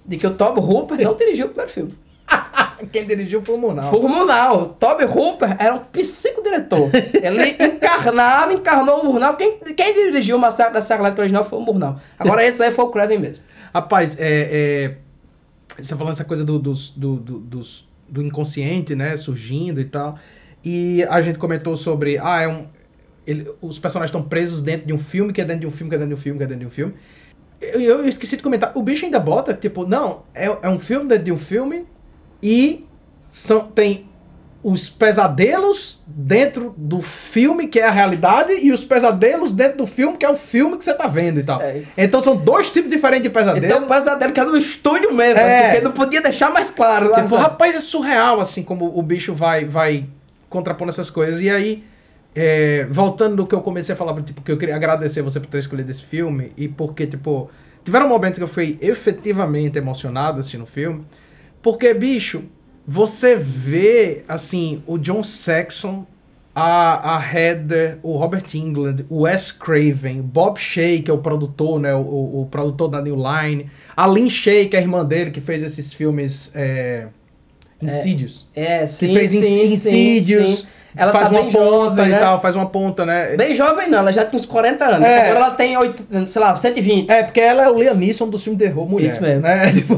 [0.05, 1.93] De que o Toby Hooper não dirigiu o primeiro filme.
[2.91, 3.89] Quem dirigiu foi o Munal.
[3.91, 4.69] Foi o Murnau.
[4.80, 6.89] Toby Hooper era um psicodiretor.
[7.22, 9.36] Ele encarnava, encarnou o Murnau.
[9.38, 11.99] Quem, quem dirigiu o Massacre da Serra Elétrica original foi o Murnau.
[12.17, 13.43] Agora esse aí foi o Craven mesmo.
[13.74, 14.95] Rapaz, é,
[15.78, 20.17] é, você falando essa coisa do, do, do, dos- do inconsciente, né, surgindo e tal.
[20.65, 22.65] E a gente comentou sobre, ah, é um,
[23.28, 25.89] ele- os personagens estão presos dentro de um filme, que é dentro de um filme,
[25.89, 26.93] que é dentro de um filme, que é dentro de um filme.
[27.62, 31.07] Eu, eu esqueci de comentar, o bicho ainda bota, tipo, não, é, é um filme
[31.07, 31.86] dentro de um filme
[32.41, 32.86] e
[33.30, 34.09] são, tem
[34.64, 40.18] os pesadelos dentro do filme, que é a realidade, e os pesadelos dentro do filme,
[40.18, 41.62] que é o filme que você tá vendo e tal.
[41.62, 41.82] É.
[41.97, 43.66] Então são dois tipos diferentes de pesadelo.
[43.66, 45.57] Então pesadelo que era no estúdio mesmo, É.
[45.59, 47.09] assim, porque não podia deixar mais claro.
[47.09, 47.41] lá, Tipo, sabe?
[47.43, 50.05] rapaz, é surreal, assim, como o bicho vai, vai
[50.49, 51.41] contrapondo essas coisas.
[51.41, 51.84] E aí,
[52.34, 55.48] é, voltando do que eu comecei a falar, tipo, que eu queria agradecer você por
[55.48, 57.50] ter escolhido esse filme, e porque, tipo,
[57.84, 61.04] tiveram momentos que eu fui efetivamente emocionado assistindo o filme,
[61.62, 62.44] porque, bicho,
[62.88, 66.06] você vê, assim, o John Saxon,
[66.54, 71.80] a, a Heather, o Robert England, o Wes Craven, Bob Shea, que é o produtor,
[71.80, 75.06] né, o, o, o produtor da New Line, a Lynn Shea, que é a irmã
[75.06, 77.08] dele, que fez esses filmes é,
[77.82, 78.46] Insidious.
[78.56, 80.68] É, que sim, fez sim, sim, sim.
[80.96, 82.20] Ela faz tá uma ponta jovem, e né?
[82.20, 83.36] tal, faz uma ponta, né?
[83.38, 85.08] Bem jovem não, ela já tem uns 40 anos.
[85.08, 85.22] É.
[85.22, 87.10] Agora ela tem, 8, sei lá, 120.
[87.10, 89.06] É, porque ela é o Liam Neeson do filme de terror mulher.
[89.06, 89.42] Isso mesmo.
[89.42, 89.72] Né?
[89.74, 89.98] Tipo,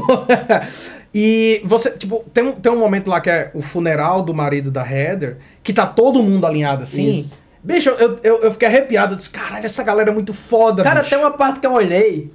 [1.12, 4.70] e você, tipo, tem um, tem um momento lá que é o funeral do marido
[4.70, 7.08] da Heather, que tá todo mundo alinhado assim.
[7.08, 7.38] Isso.
[7.62, 9.14] Bicho, eu, eu, eu fiquei arrepiado.
[9.14, 11.10] Eu disse, caralho, essa galera é muito foda, Cara, bicho.
[11.10, 12.30] tem uma parte que eu olhei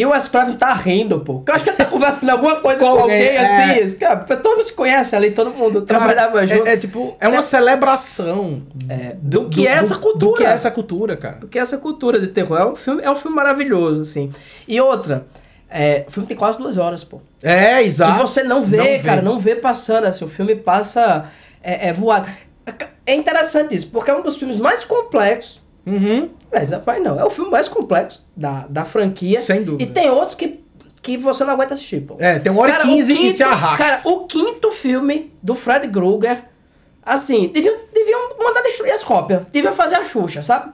[0.00, 1.42] e o Wes Craven tá rindo, pô.
[1.46, 3.82] Eu acho que ele tá conversando alguma coisa Com com, alguém, alguém, é.
[3.82, 3.98] assim.
[3.98, 6.66] Cara, todo mundo se conhece ali, todo mundo trabalhava é- junto.
[6.66, 10.36] É, tipo, é uma celebração É, do que é essa Do cultura.
[10.36, 11.36] que é essa cultura, cara.
[11.40, 14.30] Porque essa cultura de terror é um filme, é um filme maravilhoso, assim.
[14.66, 15.26] E outra,
[15.70, 17.20] é, o filme tem quase duas horas, pô.
[17.42, 18.16] É, exato.
[18.18, 21.26] E você não vê, cara, não vê passando, assim, o filme passa
[21.62, 22.26] é, é voado.
[23.06, 25.60] É interessante isso, porque é um dos filmes mais complexos.
[25.88, 26.28] Uhum.
[26.52, 29.40] Aliás, não é não, é o filme mais complexo da, da franquia.
[29.40, 29.82] Sem dúvida.
[29.82, 30.60] E tem outros que,
[31.00, 32.16] que você não aguenta assistir, pô.
[32.18, 33.78] É, tem uma hora e Cara, o 15 e se arrasta.
[33.78, 36.44] Cara, o quinto filme do Fred Krueger,
[37.02, 39.44] assim, deviam, deviam mandar destruir as cópias.
[39.46, 40.72] Deviam fazer a Xuxa, sabe?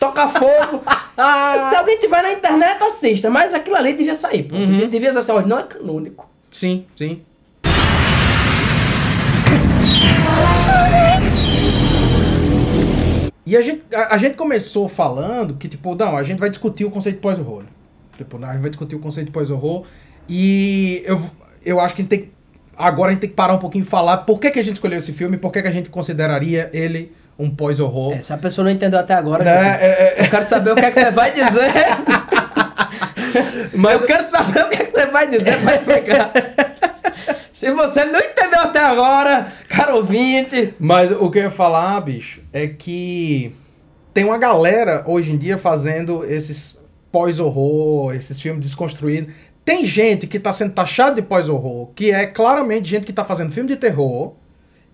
[0.00, 0.82] Tocar fogo.
[1.68, 3.30] Se alguém tiver na internet, assista.
[3.30, 4.56] Mas aquilo ali devia sair, pô.
[4.56, 4.66] Uhum.
[4.66, 6.28] Devia, devia ser assim, não é canônico.
[6.50, 7.22] Sim, sim.
[13.44, 16.84] E a gente, a, a gente começou falando que, tipo, não, a gente vai discutir
[16.84, 17.64] o conceito de pós-horror.
[18.16, 19.84] Tipo, a gente vai discutir o conceito de pós-horror.
[20.28, 21.20] E eu,
[21.64, 22.30] eu acho que a gente tem
[22.76, 24.76] Agora a gente tem que parar um pouquinho e falar por que, que a gente
[24.76, 28.14] escolheu esse filme, por que, que a gente consideraria ele um pós-horror.
[28.14, 29.52] É, se a pessoa não entendeu até agora, Né?
[29.52, 31.70] cara, É, é, eu quero saber o que é que você vai dizer.
[33.76, 36.32] Mas- eu quero saber o que é que você vai dizer pra explicar.
[37.62, 42.40] Se você não entendeu até agora, cara ouvinte, Mas o que eu ia falar, bicho,
[42.52, 43.54] é que
[44.12, 49.32] tem uma galera hoje em dia fazendo esses pós-horror, esses filmes desconstruídos.
[49.64, 53.52] Tem gente que tá sendo taxado de pós-horror, que é claramente gente que tá fazendo
[53.52, 54.32] filme de terror,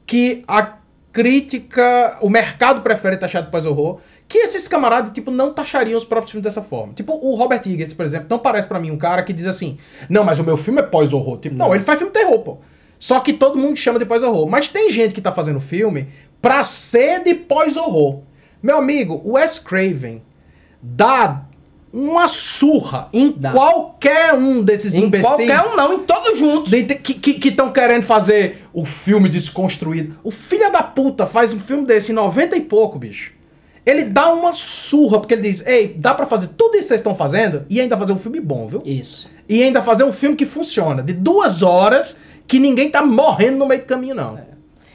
[0.04, 0.74] que a
[1.10, 3.98] crítica, o mercado prefere taxar de pós-horror,
[4.28, 6.92] que esses camaradas, tipo, não taxariam os próprios filmes dessa forma.
[6.92, 9.78] Tipo, o Robert Eggers, por exemplo, não parece pra mim um cara que diz assim,
[10.08, 11.38] não, mas o meu filme é pós-horror.
[11.38, 12.58] Tipo, não, ele faz filme terror, pô.
[12.98, 14.46] Só que todo mundo chama de pós-horror.
[14.48, 16.08] Mas tem gente que tá fazendo filme
[16.42, 18.20] pra ser de pós-horror.
[18.62, 20.20] Meu amigo, o Wes Craven
[20.82, 21.44] dá
[21.92, 23.50] uma surra em Dá.
[23.52, 25.26] qualquer um desses Em imbecis.
[25.26, 26.70] qualquer um não, em todos juntos.
[26.70, 30.18] de- Que estão querendo fazer o filme desconstruído.
[30.22, 33.32] O filho da puta faz um filme desse em 90 e pouco, bicho.
[33.88, 37.00] Ele dá uma surra, porque ele diz: Ei, dá pra fazer tudo isso que vocês
[37.00, 38.82] estão fazendo e ainda fazer um filme bom, viu?
[38.84, 39.30] Isso.
[39.48, 41.02] E ainda fazer um filme que funciona.
[41.02, 42.16] De duas horas
[42.46, 44.38] que ninguém tá morrendo no meio do caminho, não.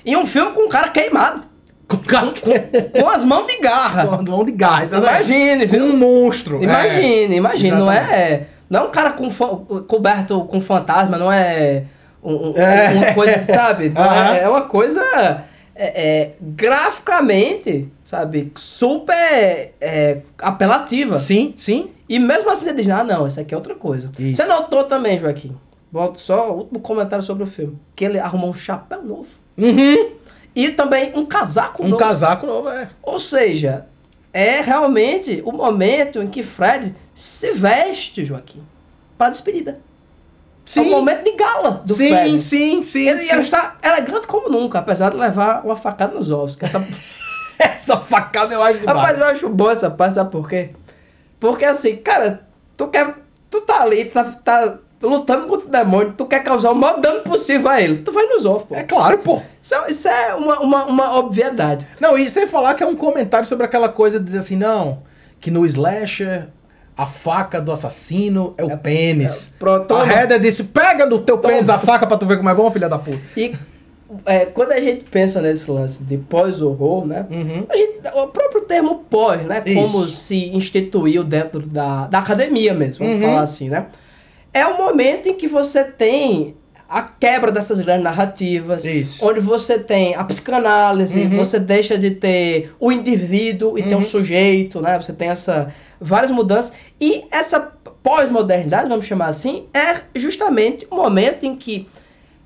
[0.06, 1.42] E um filme com um cara queimado.
[1.88, 2.42] Com cara que
[3.02, 4.06] Com as mãos de garra.
[4.18, 4.94] com mão de gás.
[4.94, 5.26] exatamente.
[5.32, 5.86] Imagine, Com viu?
[5.86, 6.64] um monstro.
[6.64, 7.38] Imagine, É.
[7.38, 7.72] imagine.
[7.78, 9.28] Não é, não é um cara com
[9.88, 11.84] coberto com fantasma, não é,
[12.24, 12.90] um- um- É.
[12.94, 13.92] uma coisa, sabe?
[14.40, 15.02] É, é uma coisa
[15.76, 18.52] é, é, graficamente, sabe?
[18.56, 21.18] Super é, apelativa.
[21.18, 21.92] Sim, sim.
[22.08, 24.12] E mesmo assim você diz, ah não, isso aqui é outra coisa.
[24.20, 24.42] Isso.
[24.42, 25.56] Você notou também, Joaquim,
[25.92, 29.30] volto só, o último comentário sobre o filme, que ele arrumou um chapéu novo.
[29.58, 30.12] Uhum.
[30.56, 31.98] E também um casaco Um novo.
[31.98, 32.90] casaco novo, é.
[33.02, 33.88] Ou seja,
[34.32, 38.62] é realmente o momento em que Fred se veste, Joaquim,
[39.18, 39.32] para a
[40.64, 40.94] despedida.
[40.94, 42.40] É o momento de gala do sim, Fred.
[42.40, 43.32] sim, sim, Ele, sim.
[43.32, 46.58] ele está elegante como nunca, apesar de levar uma facada nos ovos.
[46.62, 46.84] essa...
[47.60, 48.98] Essa facada eu acho demais.
[48.98, 50.72] Rapaz, eu acho boa essa parte, sabe por quê?
[51.40, 52.46] Porque assim, cara,
[52.76, 53.16] tu quer.
[53.50, 57.00] Tu tá ali, tu tá, tá lutando contra o demônio, tu quer causar o maior
[57.00, 58.00] dano possível a ele.
[58.00, 58.76] Tu vai nos ovos, pô.
[58.76, 59.42] É claro, pô.
[59.62, 61.88] Isso é, isso é uma, uma, uma obviedade.
[62.00, 65.04] Não, e sem falar que é um comentário sobre aquela coisa de dizer assim, não,
[65.40, 66.48] que no slasher
[66.96, 69.52] a faca do assassino é o pênis.
[69.54, 70.06] é, pronto, a.
[70.08, 71.54] Heather disse, pega no teu Toma.
[71.54, 73.20] pênis a faca pra tu ver como é bom, filha da puta.
[73.36, 73.56] E
[74.26, 77.26] é, quando a gente pensa nesse lance de pós-horror, né?
[77.32, 77.66] Uhum.
[77.76, 79.64] Gente, o próprio termo pós, né?
[79.66, 79.92] Isso.
[79.92, 83.28] Como se instituiu dentro da, da academia mesmo, vamos Uhum.
[83.30, 83.88] falar assim, né?
[84.54, 86.56] É o momento em que você tem
[86.90, 89.26] a quebra dessas grandes narrativas, Isso.
[89.26, 91.38] onde você tem a psicanálise, Uhum.
[91.38, 95.00] você deixa de ter o indivíduo e ter um sujeito, né?
[95.00, 97.60] Você tem essa várias mudanças e essa
[98.04, 101.88] pós-modernidade, vamos chamar assim, é justamente o momento em que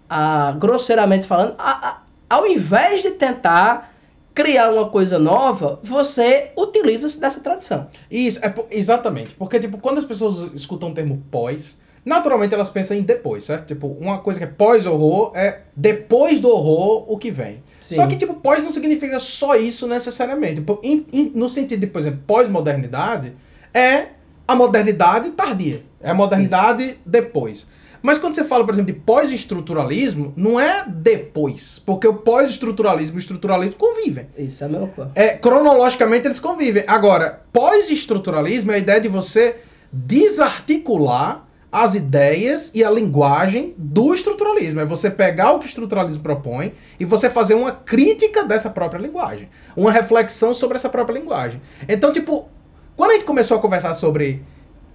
[0.09, 3.93] ah, grosseiramente falando, a- a- ao invés de tentar
[4.33, 7.87] criar uma coisa nova, você utiliza-se dessa tradição.
[8.09, 9.33] Isso, é exatamente.
[9.33, 11.77] Porque, tipo, quando as pessoas escutam o termo pós,
[12.07, 13.67] naturalmente elas pensam em depois, certo?
[13.67, 17.61] Tipo, uma coisa que é pós-horror é depois do horror o que vem.
[17.81, 17.95] Sim.
[17.95, 20.61] Só que, tipo, pós não significa só isso necessariamente.
[20.61, 23.33] Por- em- em- no sentido de, por exemplo, pós-modernidade,
[23.73, 24.07] é
[24.47, 25.83] a modernidade tardia.
[26.01, 27.67] É a modernidade depois.
[28.01, 31.81] Mas quando você fala, por exemplo, de pós-estruturalismo, não é depois.
[31.85, 34.27] Porque o pós-estruturalismo e o estruturalismo convivem.
[34.37, 35.11] Isso é a mesma coisa.
[35.15, 36.83] É, cronologicamente eles convivem.
[36.87, 39.57] Agora, pós-estruturalismo é a ideia de você
[39.91, 41.46] desarticular
[41.83, 44.79] as ideias e a linguagem do estruturalismo.
[44.79, 48.99] É você pegar o que o estruturalismo propõe e você fazer uma crítica dessa própria
[48.99, 49.49] linguagem.
[49.75, 51.61] Uma reflexão sobre essa própria linguagem.
[51.87, 52.47] Então, tipo,
[52.95, 54.43] quando a gente começou a conversar sobre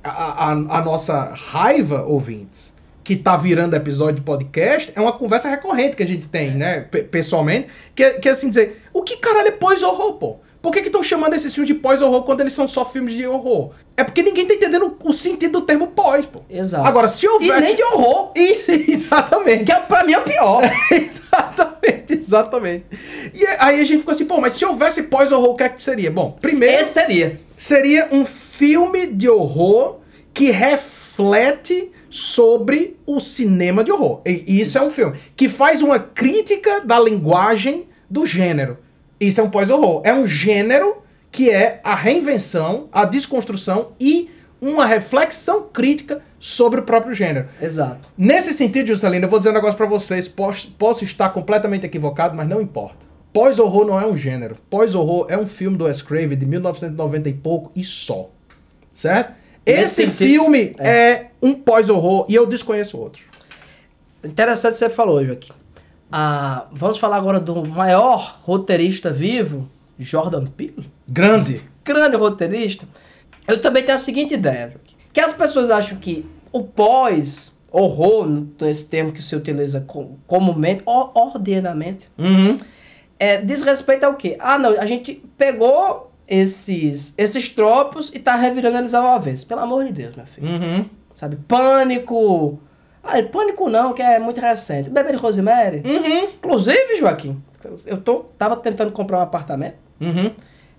[0.02, 2.72] a, a, a nossa raiva, ouvintes,
[3.04, 6.82] que tá virando episódio de podcast, é uma conversa recorrente que a gente tem, né,
[6.82, 7.66] pe- pessoalmente,
[7.96, 10.36] que, é- que é assim dizer, o que caralho é pós-horror, pô?
[10.62, 13.72] Por que estão chamando esses filmes de pós-horror quando eles são só filmes de horror?
[13.96, 16.42] É porque ninguém tá entendendo o sentido do termo pós, pô.
[16.48, 16.86] Exato.
[16.86, 17.60] Agora, se E houvesse...
[17.60, 19.64] nem de horror, Isso, exatamente.
[19.64, 20.62] que é, pra mim é o pior.
[20.90, 22.84] exatamente, exatamente.
[23.34, 25.82] E aí a gente ficou assim, pô, mas se houvesse pós-horror, o que é que
[25.82, 26.10] seria?
[26.12, 27.40] Bom, primeiro Esse seria.
[27.56, 29.96] seria um filme de horror
[30.32, 34.20] que reflete sobre o cinema de horror.
[34.24, 38.78] E isso, é um filme que faz uma crítica da linguagem do gênero.
[39.26, 40.02] Isso é um pós-horror.
[40.04, 40.96] É um gênero
[41.30, 44.28] que é a reinvenção, a desconstrução e
[44.60, 47.48] uma reflexão crítica sobre o próprio gênero.
[47.60, 48.08] Exato.
[48.18, 50.26] Nesse sentido, Juscelino, eu vou dizer um negócio pra vocês.
[50.26, 53.06] Posso, posso estar completamente equivocado, mas não importa.
[53.32, 54.56] Pós-horror não é um gênero.
[54.68, 58.28] Pós-horror é um filme do Wes Craven de 1990 e pouco e só.
[58.92, 59.34] Certo?
[59.64, 61.26] Esse sentido, filme é.
[61.40, 63.24] um pós-horror e eu desconheço outros.
[64.24, 65.52] Interessante você falou, Joaquim.
[66.12, 70.90] Ah, vamos falar agora do maior roteirista vivo, Jordan Peele.
[71.08, 71.62] Grande.
[71.84, 72.86] grande roteirista,
[73.48, 74.74] eu também tenho a seguinte ideia,
[75.12, 81.10] que as pessoas acham que o pós-horror, esse termo que se utiliza com- comumente, or-
[81.14, 82.58] ordenamente, Uhum.
[83.18, 84.36] é, diz respeito ao quê?
[84.38, 89.46] Ah, não, a gente pegou esses, esses tropos e tá revirando eles ao avesso.
[89.46, 90.46] Pelo amor de Deus, meu filho.
[90.48, 90.84] Uhum.
[91.14, 91.36] Sabe?
[91.48, 92.58] Pânico.
[93.18, 94.88] Ah, pânico não, que é muito recente.
[94.90, 95.82] Bebê de Rosemary.
[95.84, 96.24] Uhum.
[96.36, 97.42] Inclusive, Joaquim,
[97.86, 99.76] eu tô, tava tentando comprar um apartamento.
[100.00, 100.30] Uhum.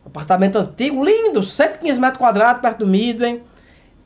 [0.06, 3.42] Apartamento antigo, lindo, 115 metros quadrados, perto do Midway.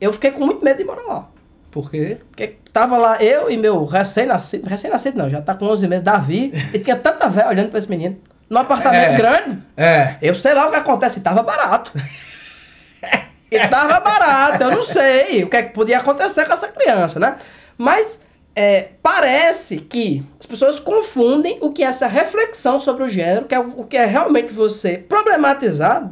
[0.00, 1.28] Eu fiquei com muito medo de morar lá.
[1.70, 2.18] Por quê?
[2.30, 6.52] Porque tava lá eu e meu recém-nascido, recém-nascido não, já tá com 11 meses, Davi,
[6.72, 8.16] e tinha tanta velha olhando pra esse menino.
[8.48, 9.16] num apartamento É.
[9.16, 9.58] grande.
[9.76, 10.16] É.
[10.22, 11.92] Eu sei lá o que acontece, tava barato.
[13.50, 17.18] e tava barato, eu não sei o que, é que podia acontecer com essa criança,
[17.18, 17.36] né?
[17.78, 18.26] Mas
[18.56, 23.54] é, parece que as pessoas confundem o que é essa reflexão sobre o gênero, que
[23.54, 26.10] é o que é realmente você problematizar,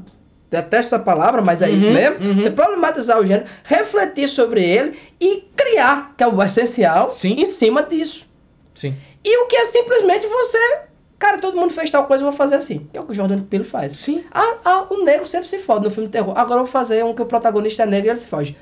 [0.49, 4.97] detesto essa palavra, mas é Uhum, isso mesmo, você problematizar o gênero, refletir sobre ele
[5.21, 7.35] e criar, que é o essencial, Sim.
[7.37, 8.25] em cima disso.
[8.75, 8.95] Sim.
[9.25, 10.59] E o que é simplesmente você.
[11.19, 12.89] Cara, todo mundo fez tal coisa, eu vou fazer assim.
[12.93, 13.97] Que é o que o Jordan Peele faz.
[13.97, 14.23] Sim.
[14.31, 16.35] Ah, ah, o negro sempre se fode no filme de terror.
[16.37, 18.55] Agora eu vou fazer um que o protagonista é negro e ele se foge.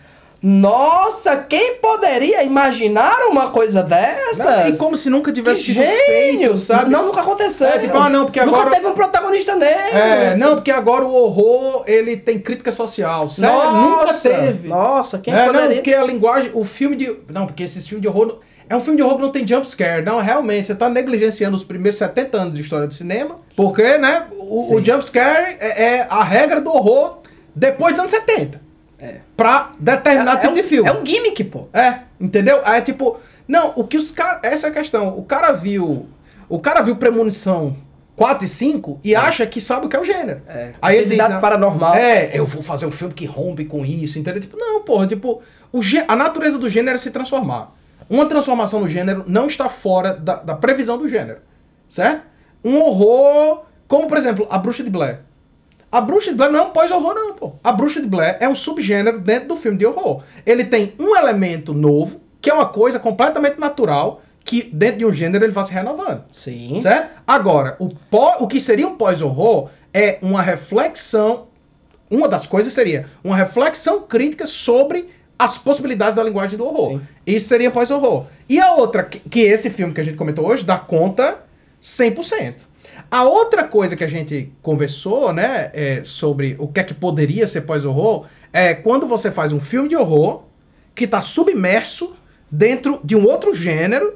[0.47, 4.59] Nossa, quem poderia imaginar uma coisa dessa?
[4.59, 6.91] Não, e como se nunca tivesse que sido gênio, feito, sabe?
[6.91, 7.67] Não, nunca aconteceu.
[7.67, 9.97] É, tipo, ah, não, porque nunca agora- teve um protagonista negro.
[9.99, 13.27] É, não, porque agora o horror, ele tem crítica social.
[13.27, 14.69] Sério, nunca Nossa, teve.
[14.69, 15.77] Nossa, quem é, não, poderia?
[15.77, 17.17] porque a linguagem, o filme de.
[17.31, 18.41] Não, porque esses filmes de horror.
[18.69, 20.03] É um filme de horror que não tem jump scare.
[20.03, 23.37] Não, realmente, você tá negligenciando os primeiros 70 anos de história do cinema.
[23.57, 24.85] Porque, né, o, o Sim.
[24.85, 27.19] jump scare é, é a regra do horror
[27.55, 28.64] depois dos anos 70.
[29.05, 29.21] É.
[29.37, 30.89] Pra determinado é, tipo um, de filme.
[30.89, 31.69] é um gimmick, pô.
[31.73, 32.61] É, entendeu?
[32.65, 34.41] Aí é tipo, não, o que os caras.
[34.43, 35.17] Essa é a questão.
[35.19, 36.09] O cara viu.
[36.49, 37.77] O cara viu Premonição
[38.17, 40.41] 4 e 5 e acha que sabe o que é o gênero.
[40.47, 40.73] É.
[40.81, 41.95] Aí ele diz, Atividade não, paranormal.
[41.95, 44.41] É, eu vou fazer um filme que rompe com isso, entendeu?
[44.41, 45.43] Tipo, não, porra, tipo,
[45.73, 47.73] o gê- a natureza do gênero é se transformar.
[48.09, 51.39] Uma transformação no gênero não está fora da, da previsão do gênero.
[51.89, 52.23] Certo?
[52.63, 55.21] Um horror, como por exemplo, a Bruxa de Blair.
[55.95, 57.53] A Bruxa de Blair não é um pós-horror, não, pô.
[57.63, 60.25] A Bruxa de Blair é um subgênero dentro do filme de horror.
[60.45, 65.13] Ele tem um elemento novo, que é uma coisa completamente natural, que dentro de um
[65.13, 66.25] gênero ele vai se renovando.
[66.31, 66.81] Sim.
[66.83, 67.23] Certo?
[67.25, 71.47] Agora, o, pó, o que seria um pós-horror é uma reflexão.
[72.11, 76.99] Uma das coisas seria uma reflexão crítica sobre as possibilidades da linguagem do horror.
[76.99, 77.01] Sim.
[77.25, 78.27] Isso seria pós-horror.
[78.49, 81.45] E a outra, que, que esse filme que a gente comentou hoje dá conta
[81.81, 82.74] 100%.
[83.11, 87.47] A outra coisa que a gente conversou, né, é, sobre o que é que poderia
[87.47, 90.43] ser pós-horror, é quando você faz um filme de horror
[90.95, 92.17] que está submerso
[92.51, 94.15] dentro de um outro gênero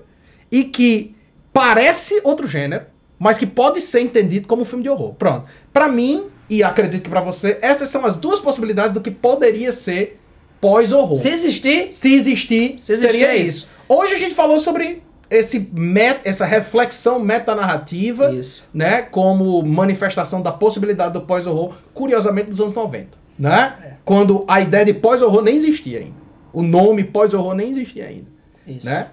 [0.50, 1.14] e que
[1.52, 2.86] parece outro gênero,
[3.18, 5.14] mas que pode ser entendido como um filme de horror.
[5.14, 5.46] Pronto.
[5.72, 9.72] Pra mim, e acredito que pra você, essas são as duas possibilidades do que poderia
[9.72, 10.20] ser
[10.60, 11.16] pós-horror.
[11.16, 13.58] Se existir, Se existir, Se existir, seria é isso.
[13.58, 13.68] isso.
[13.88, 18.64] Hoje a gente falou sobre esse met, essa reflexão metanarrativa, Isso.
[18.72, 23.08] né, como manifestação da possibilidade do pós-horror, curiosamente dos anos 90,
[23.38, 23.76] né?
[23.84, 23.92] É.
[24.04, 26.16] Quando a ideia de pós-horror nem existia ainda.
[26.52, 28.26] O nome pós-horror nem existia ainda,
[28.66, 28.86] Isso.
[28.86, 29.08] né?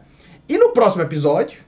[0.48, 1.60] E no próximo episódio,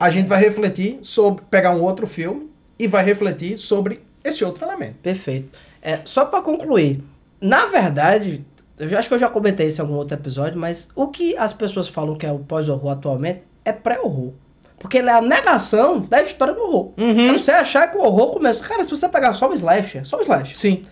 [0.00, 4.64] a gente vai refletir sobre pegar um outro filme e vai refletir sobre esse outro
[4.64, 4.96] elemento.
[5.02, 5.56] Perfeito.
[5.80, 7.02] É, só pra concluir,
[7.40, 8.44] na verdade,
[8.78, 11.36] eu já- acho que eu já comentei isso em algum outro episódio, mas o que
[11.36, 14.32] as pessoas falam que é o pós-horror atualmente é pré-horror.
[14.78, 16.92] Porque ele é a negação da história do horror.
[16.98, 17.28] Uhum.
[17.30, 18.64] É você achar que o horror começa.
[18.66, 20.84] Cara, se você pegar só o slasher, só o slasher, Sim.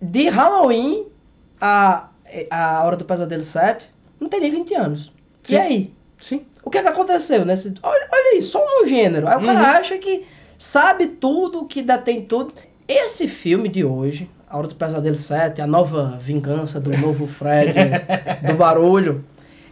[0.00, 1.06] de Halloween
[1.60, 2.08] a,
[2.50, 3.88] a Hora do Pesadelo 7,
[4.20, 5.12] não tem nem 20 anos.
[5.42, 5.54] Sim.
[5.54, 5.94] E aí?
[6.20, 6.46] Sim.
[6.62, 7.74] O que é que aconteceu nesse.
[7.82, 9.26] Olha, olha aí, só no gênero.
[9.26, 9.46] Aí o Uhum.
[9.46, 10.24] cara acha que
[10.56, 12.52] sabe tudo, que detém tudo.
[12.86, 17.72] Esse filme de hoje, A Hora do Pesadelo 7, a nova vingança do novo Fred,
[18.46, 19.24] do barulho,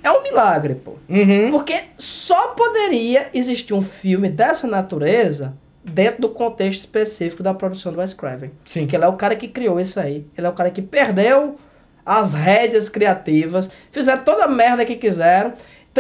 [0.07, 0.93] é um milagre, pô.
[1.09, 1.51] Uhum.
[1.51, 7.99] Porque só poderia existir um filme dessa natureza dentro do contexto específico da produção do
[7.99, 8.51] Wes Craven.
[8.65, 8.81] Sim.
[8.81, 10.27] Porque ele é o cara que criou isso aí.
[10.37, 11.57] Ele é o cara que perdeu
[12.05, 15.53] as rédeas criativas, fizeram toda a merda que quiseram.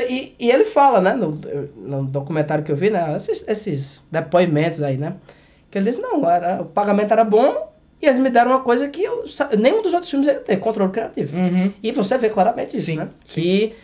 [0.09, 1.40] E, e ele fala, né, no,
[1.76, 5.14] no documentário que eu vi, né, esses, esses depoimentos aí, né,
[5.70, 8.88] que ele diz, não, era, o pagamento era bom e eles me deram uma coisa
[8.88, 9.24] que eu,
[9.59, 11.36] nenhum dos outros filmes ia ter, controle criativo.
[11.36, 11.72] Uhum.
[11.82, 13.09] E você vê claramente isso, Sim, né?
[13.24, 13.40] sim.
[13.40, 13.74] Que,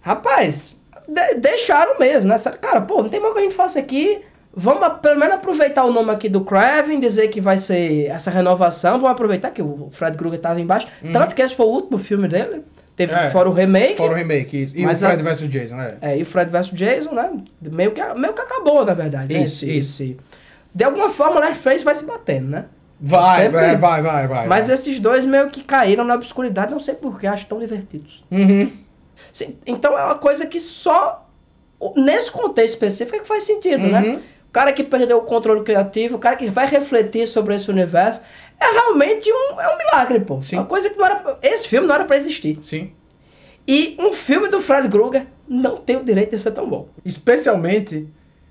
[0.00, 0.76] rapaz,
[1.08, 2.38] de- deixaram mesmo, né?
[2.60, 4.22] Cara, pô, não tem mais o que a gente faça aqui.
[4.52, 8.92] Vamos pelo menos aproveitar o nome aqui do Craven, dizer que vai ser essa renovação.
[8.98, 10.88] Vamos aproveitar que o Fred Krueger tava embaixo.
[11.12, 12.62] Tanto que esse foi o último filme dele.
[12.96, 13.20] Teve Uhum.
[13.20, 13.30] É.
[13.30, 13.96] fora o remake.
[13.96, 14.64] Fora o remake.
[14.64, 14.76] isso.
[14.76, 15.94] E o Fred as- vs Jason, é.
[16.02, 17.30] É, e o Fred vs Jason, né?
[17.62, 19.32] Meio que, meio que acabou, na verdade.
[19.32, 19.40] né?
[19.44, 20.16] Isso, Esse- isso.
[20.74, 22.64] De alguma forma, o Netflix vai se batendo, né?
[23.00, 24.46] Vai, Sempre- vai, vai, vai, vai.
[24.48, 24.74] Mas vai.
[24.74, 28.22] esses dois meio que caíram na obscuridade, não sei porquê, acho tão divertidos.
[28.30, 28.70] Uhum.
[29.66, 31.26] Então é uma coisa que só
[31.96, 34.00] nesse contexto específico é que faz sentido, né?
[34.00, 34.16] Uhum.
[34.16, 38.20] O cara que perdeu o controle criativo, o cara que vai refletir sobre esse universo,
[38.58, 40.40] é realmente um, é um milagre, pô.
[40.40, 40.56] Sim.
[40.56, 41.38] Uma coisa que não era.
[41.42, 42.58] Esse filme não era pra existir.
[42.60, 42.92] Sim.
[43.66, 46.88] E um filme do Fred Krueger não tem o direito de ser tão bom.
[47.04, 48.08] Especialmente.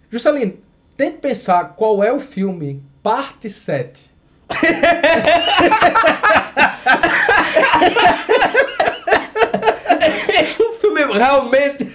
[0.10, 0.58] Juscelino,
[0.96, 4.10] tente pensar qual é o filme parte 7.
[11.14, 11.86] realmente.